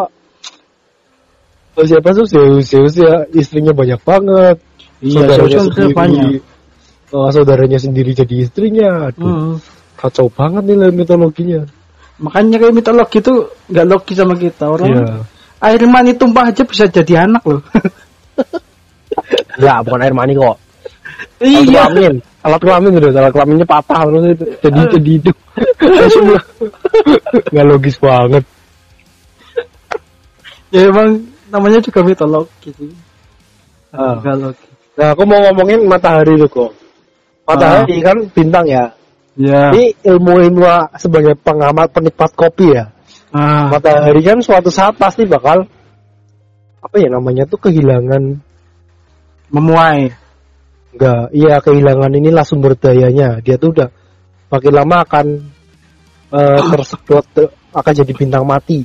[1.75, 4.57] oh, siapa tuh Zeus Zeus ya istrinya banyak banget
[5.03, 6.27] Iya, saudaranya Zeus sendiri banyak.
[7.11, 9.53] eh, saudaranya sendiri jadi istrinya aduh Hmm.
[9.95, 11.61] kacau banget nih mitologinya
[12.15, 14.87] Makanya kayak mitologi itu nggak logis sama kita orang.
[14.87, 15.19] Iya.
[15.59, 17.59] Air mani tumpah aja bisa jadi anak loh.
[19.59, 20.55] Enggak, bukan air mani kok.
[21.43, 21.91] Iya.
[22.45, 25.37] Alat kelamin udah, alat kelaminnya patah terus itu jadi jadi hidup.
[25.81, 26.43] Langsung lah.
[27.51, 28.43] Nggak logis banget.
[30.69, 31.09] Ya emang
[31.49, 32.93] namanya juga mitologi sih.
[33.89, 34.21] Ah.
[34.21, 34.69] Nggak logis.
[34.95, 36.71] Nah, aku mau ngomongin matahari tuh kok.
[37.49, 38.85] Matahari kan bintang ya.
[39.35, 39.73] Ya.
[39.75, 40.63] Ini ilmu-ilmu
[40.95, 42.93] sebagai pengamat penikmat kopi ya.
[43.33, 43.73] Ah.
[43.73, 45.67] Matahari kan suatu saat pasti bakal
[46.79, 48.39] apa ya namanya tuh kehilangan
[49.53, 50.09] Memuai.
[50.95, 53.89] Enggak iya kehilangan inilah sumber dayanya dia tuh udah
[54.49, 55.25] makin lama akan
[56.31, 58.81] eh, tersedot eh, akan jadi bintang mati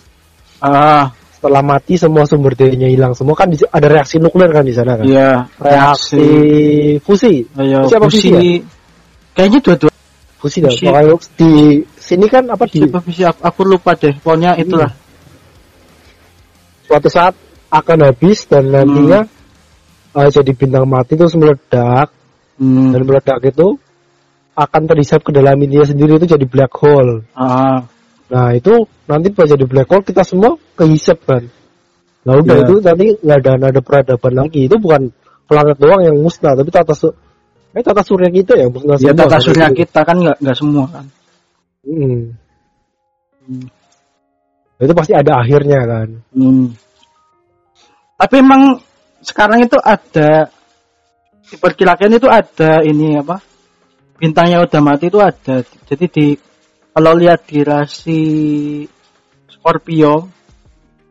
[0.61, 1.09] Ah.
[1.33, 5.07] setelah mati semua sumber dayanya hilang semua kan ada reaksi nuklir kan di sana kan
[5.09, 5.49] Iya.
[5.57, 6.27] reaksi
[7.01, 7.87] fusi Ayo.
[7.89, 8.19] Fusi apa Fusi.
[8.19, 8.41] fusi ya?
[9.31, 9.93] Kayaknya dua-dua.
[10.37, 10.73] fusi dah.
[10.75, 11.51] Makanya di
[11.97, 13.23] sini kan apa di fusi?
[13.25, 14.13] Aku, aku lupa deh.
[14.21, 14.91] Pokoknya itulah.
[16.85, 17.33] suatu saat
[17.71, 19.25] akan habis dan nantinya
[20.13, 22.11] eh, jadi bintang mati terus meledak
[22.61, 22.93] Hmm.
[22.93, 23.81] dan meledak itu
[24.53, 27.89] akan terhisap ke dalam dirinya sendiri itu jadi black hole Ah.
[28.29, 31.49] Nah itu nanti pas jadi black hole kita semua kehisap kan.
[32.23, 32.65] Nah udah Iya.
[32.69, 34.69] itu nanti nggak ada nggak ada peradaban lagi.
[34.69, 35.09] Itu bukan
[35.49, 37.09] planet doang yang musnah, tapi tata su
[37.73, 39.19] eh tata surya kita yang musnah Ya semua.
[39.25, 39.41] tata kan.
[39.41, 41.05] surya kita kan nggak nggak semua kan.
[41.83, 42.23] Hmm.
[43.49, 43.67] Hmm.
[44.79, 46.09] Itu pasti ada akhirnya kan.
[46.37, 46.77] Hmm.
[48.15, 48.63] Tapi emang
[49.21, 50.49] sekarang itu ada
[51.51, 53.43] diperkirakan itu ada ini apa
[54.21, 55.65] bintangnya udah mati itu ada.
[55.89, 56.27] Jadi di
[56.93, 58.21] kalau lihat di rasi
[59.49, 60.29] Scorpio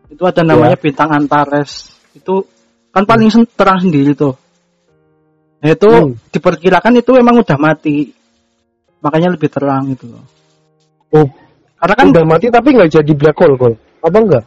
[0.09, 2.45] itu ada namanya bintang Antares itu
[2.89, 4.33] kan paling sen- terang sendiri tuh.
[5.59, 6.15] Nah, itu Hmm.
[6.31, 8.09] diperkirakan itu emang udah mati
[9.03, 10.23] makanya lebih terang itu loh.
[11.13, 11.27] Oh,
[11.79, 13.73] Karena kan udah mati tapi nggak jadi black hole kol.
[14.03, 14.45] Apa enggak?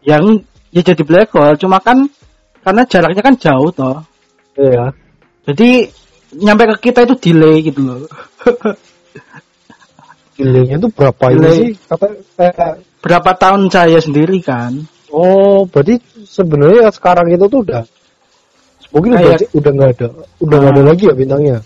[0.00, 0.40] yang
[0.72, 2.08] ya jadi black hole cuma kan
[2.70, 3.98] karena jaraknya kan jauh toh
[4.54, 4.94] Iya.
[5.44, 5.90] jadi
[6.36, 8.06] nyampe ke kita itu delay gitu loh
[10.40, 11.52] Delaynya itu berapa ini Delay.
[11.52, 11.70] sih?
[11.84, 12.06] Kata,
[12.40, 12.52] eh,
[13.02, 14.72] berapa tahun saya sendiri kan
[15.10, 17.82] oh, berarti sebenarnya sekarang itu tuh udah
[18.90, 20.06] mungkin udah Kayak- udah nggak ada,
[20.40, 20.86] udah nggak ada Ah.
[20.88, 21.58] lagi ya bintangnya.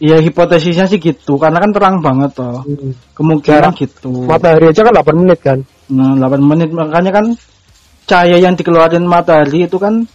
[0.00, 2.96] ya hipotesisnya sih gitu karena kan terang banget toh Hmm.
[3.12, 5.58] kemungkinan Jarak gitu Matahari aja kan 8 menit kan.
[5.88, 7.26] nah 8 menit makanya kan
[8.04, 10.08] cahaya yang dikeluarin matahari itu kan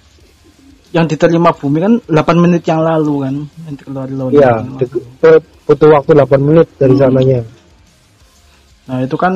[0.96, 3.36] yang diterima bumi kan 8 menit yang lalu kan
[3.68, 7.02] yang dikeluarin lawan Iya, de- butuh waktu 8 menit dari Hmm.
[7.04, 7.42] sananya.
[8.86, 9.34] nah itu kan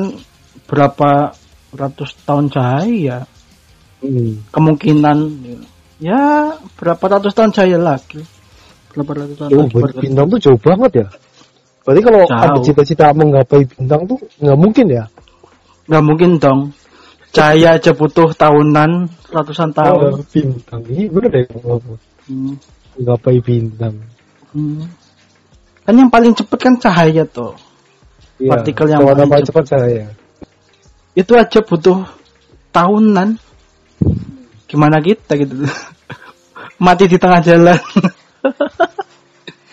[0.64, 1.34] berapa
[1.70, 3.28] ratus tahun cahaya
[4.00, 4.40] Hmm.
[4.48, 5.18] kemungkinan
[6.00, 8.24] ya berapa ratus tahun saya lagi
[8.90, 11.08] berapa ratus tahun Oh, lagi bintang tuh jauh banget ya.
[11.80, 12.40] Berarti kalau Jauh.
[12.40, 15.04] ada cita-cita menggapai bintang tuh nggak mungkin ya.
[15.84, 16.60] nggak mungkin dong
[17.30, 18.90] cahaya aja butuh tahunan
[19.28, 21.44] ratusan Oh, tahun bintang ini bener deh.
[22.26, 22.54] Hmm.
[22.94, 23.94] menggapai bintang.
[24.50, 24.82] Hmm.
[25.80, 27.54] kan yang paling cepet kan cahaya tuh
[28.36, 30.06] Iya, Partikel yang sama-sama paling cepat saya.
[31.12, 31.98] itu aja butuh
[32.70, 33.36] tahunan
[34.64, 35.54] gimana kita gitu
[36.84, 37.78] mati di tengah jalan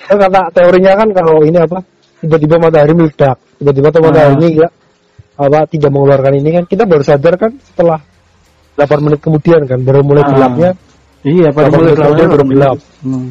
[0.03, 1.84] Kan kata teorinya kan kalau ini apa?
[2.18, 4.38] Tiba-tiba matahari meledak, tiba-tiba tuh matahari Ah.
[4.39, 4.72] ini nggak
[5.38, 8.01] apa tidak mengeluarkan ini kan kita baru sadar kan setelah
[8.73, 10.29] 8 menit kemudian kan baru mulai Ah.
[10.33, 10.69] gelapnya
[11.21, 12.77] iya baru mulai gelapnya baru gelap.
[13.01, 13.29] Hmm.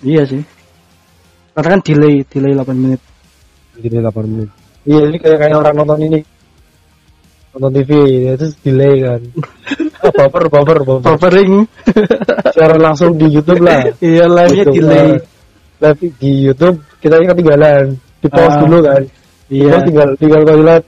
[0.00, 0.42] iya sih
[1.52, 3.00] karena kan delay delay 8 menit
[3.76, 4.48] Jadi 8 menit.
[4.88, 6.20] Iya, ini kayak kayak orang nonton ini.
[7.52, 7.90] Nonton TV,
[8.24, 9.20] ya, terus delay kan.
[9.96, 11.02] Ah, baper, baper, baper.
[11.02, 11.66] buffering
[12.54, 13.84] Secara langsung di YouTube lah.
[14.04, 15.08] iya live-nya Gitu, delay.
[15.76, 17.84] Live di YouTube kita ini ketinggalan.
[18.22, 18.60] Di pause Ah.
[18.62, 19.02] dulu kan.
[19.48, 20.82] Iya tinggal tinggal toilet.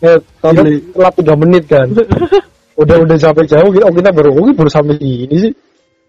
[0.00, 0.80] Eh, tonton Delay.
[0.96, 1.88] telat 3 menit kan.
[2.80, 5.52] udah udah sampai jauh kita, oh kita baru oh, baru sampai sini sih.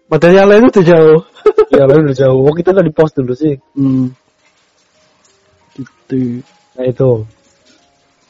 [0.08, 1.18] padahal yang lain udah jauh
[1.76, 2.40] Ya lalu udah jauh.
[2.48, 3.54] Oh kita tadi pause dulu sih.
[3.76, 4.08] hmm.
[5.76, 6.40] gitu
[6.72, 7.10] Nah itu.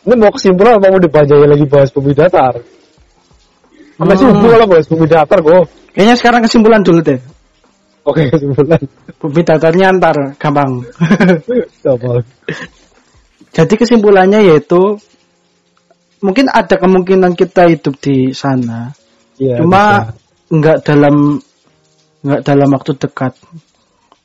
[0.02, 2.58] Ini mau kesimpulan apa mau dibanjai lagi bahas bumi datar?
[3.94, 4.34] Sampai Hmm.
[4.34, 5.64] subuh kalau bahas bumi datar kok.
[5.94, 7.20] kayaknya sekarang kesimpulan dulu deh
[8.02, 8.82] Oke kesimpulan.
[9.22, 10.82] bumi datarnya antar gampang
[11.86, 12.18] Apa?
[13.53, 14.96] Jadi kesimpulannya yaitu
[16.24, 18.94] mungkin ada kemungkinan kita hidup di sana,
[19.36, 19.61] Iya.
[19.61, 20.12] cuma
[20.48, 21.36] nggak dalam
[22.22, 23.32] nggak dalam waktu dekat.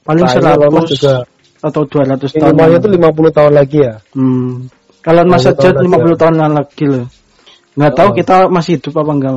[0.08, 1.16] Paling Elon Musk 100 juga
[1.60, 2.54] atau 200 tahun.
[2.56, 3.96] Minimalnya tuh 50 tahun lagi ya.
[4.16, 4.72] Hmm.
[5.04, 6.16] Kalau Mas 50 Sajat tahun lagi 50 ya.
[6.22, 7.06] tahun lagi loh.
[7.78, 8.16] Nggak tahu Oh.
[8.16, 9.34] kita masih hidup apa enggak.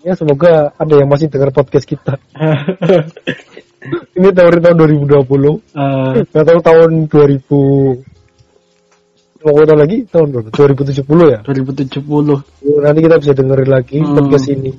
[0.00, 2.14] Ya semoga ada yang masih dengar podcast kita.
[4.16, 5.56] Ini teori tahun 2020.
[5.72, 8.04] Eh, Nggak tahu tahun 2000
[9.40, 10.48] mau tahun lagi tahun berapa?
[10.52, 11.38] 2070 ya.
[11.42, 12.36] 2070.
[12.84, 14.12] Nanti kita bisa dengerin lagi Hmm.
[14.16, 14.72] podcast ini.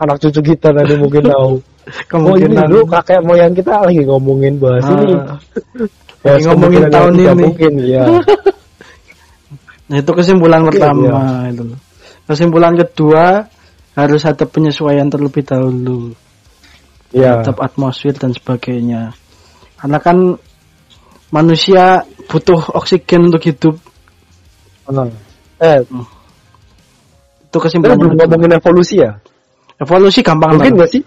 [0.00, 1.54] Anak cucu kita nanti mungkin tahu.
[1.90, 4.94] Oh ini Kemungkinan dulu kakek moyang kita lagi ngomongin bahas Ah.
[4.94, 5.14] ini.
[6.22, 7.34] Lagi ngomongin tahun ini.
[7.34, 8.04] Mungkin ya.
[9.90, 11.10] Nah, itu kesimpulan Iya, pertama
[11.50, 11.62] itu.
[11.66, 11.78] loh.
[12.30, 13.42] Kesimpulan kedua
[13.98, 16.14] harus ada penyesuaian terlebih dahulu
[17.10, 17.42] ya.
[17.42, 19.10] terhadap atmosfer dan sebagainya.
[19.74, 20.38] Karena kan
[21.34, 23.74] manusia butuh oksigen untuk hidup.
[24.84, 25.06] Ah.
[25.60, 25.80] Eh,
[27.46, 27.96] Itu kita kesimpulan.
[27.98, 29.16] belum ngomongin evolusi ya.
[29.78, 31.02] Evolusi gampang Mungkin nggak sih?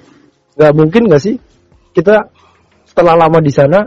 [0.55, 1.35] Nggak mungkin nggak sih?
[1.93, 2.25] Kita
[2.87, 3.79] setelah lama di sana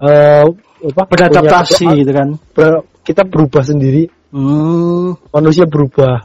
[0.00, 0.44] eh
[0.80, 1.02] apa?
[1.06, 2.28] beradaptasi punya- gitu kan.
[2.56, 6.24] ber- kita berubah sendiri, Hmm, manusia berubah.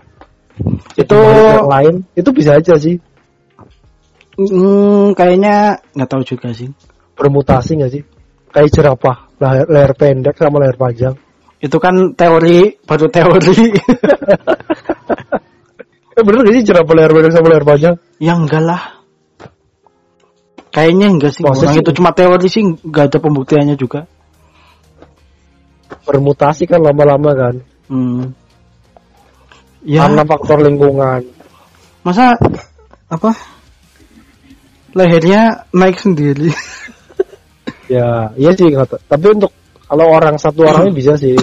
[0.96, 2.96] Itu- lain itu bisa aja sih
[4.38, 6.72] hmm, kayaknya nggak tahu juga sih.
[7.16, 8.04] bermutasi nggak sih?
[8.52, 11.16] Kayak jerapah, leher, leher pendek sama leher panjang.
[11.60, 13.58] Itu kan teori, baru teori.
[16.16, 17.96] Eh bener gak sih jerapah leher pendek sama leher panjang?
[18.24, 19.04] ya enggak lah.
[20.72, 21.44] Kayaknya enggak sih.
[21.44, 21.84] Sih?
[21.84, 24.08] itu cuma teori sih, enggak ada pembuktiannya juga.
[26.08, 27.56] Bermutasi kan lama-lama kan.
[27.92, 28.32] Hmm.
[29.84, 31.22] Ya, Karena faktor lingkungan.
[32.00, 32.40] masa
[33.12, 33.36] apa?
[34.96, 36.48] Lehernya naik sendiri.
[37.86, 39.52] Ya, iya sih nggak ta- Tapi untuk
[39.86, 41.38] kalau orang satu orangnya bisa sih.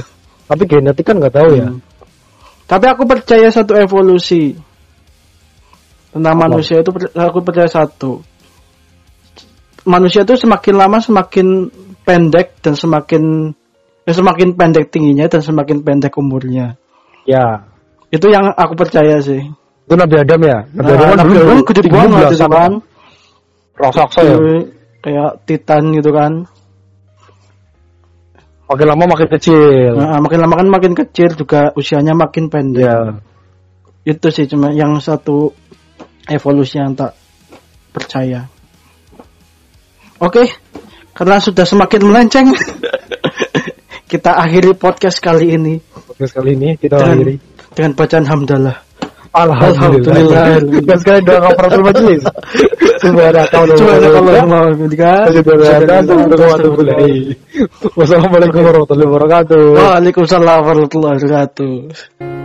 [0.46, 1.70] Tapi genetik kan nggak tahu ya.
[1.70, 1.78] Hmm.
[2.66, 4.56] Tapi aku percaya satu evolusi
[6.10, 6.42] tentang Apa?
[6.48, 8.20] manusia itu aku percaya satu.
[9.82, 11.46] Manusia itu semakin lama semakin
[12.02, 13.50] pendek dan semakin
[14.02, 16.74] ya semakin pendek tingginya dan semakin pendek umurnya.
[17.22, 17.66] Ya,
[18.10, 19.40] Itu yang aku percaya sih.
[19.82, 20.58] itu Nabi Adam ya.
[20.74, 22.72] Nabi Nah, Adam kan Nabi dulu Adam gede banget kan.
[23.78, 24.36] Raksasa ya.
[25.02, 26.46] Kayak titan gitu kan.
[28.70, 29.98] Makin lama makin kecil.
[29.98, 32.86] Nah, makin lama kan makin kecil juga usianya makin pendek.
[32.86, 33.20] Ya.
[34.06, 35.52] Itu sih cuma yang satu
[36.30, 37.12] evolusi yang tak
[37.92, 38.48] percaya.
[40.22, 40.46] Oke,
[41.12, 42.46] karena sudah semakin melenceng,
[44.12, 45.82] kita akhiri podcast kali ini
[46.22, 47.34] Oke sekali ini kita dengan, akhiri.
[47.74, 48.76] dengan bacaan hamdalah.
[49.32, 50.60] Alhamdulillah.
[50.84, 52.20] Dan sekali doa kafaratul majelis.
[53.00, 55.12] Subhanakallahumma wa bihamdika.
[57.96, 59.62] Wassalamualaikum warahmatullahi wabarakatuh.
[59.72, 62.41] Waalaikumsalam warahmatullahi wabarakatuh.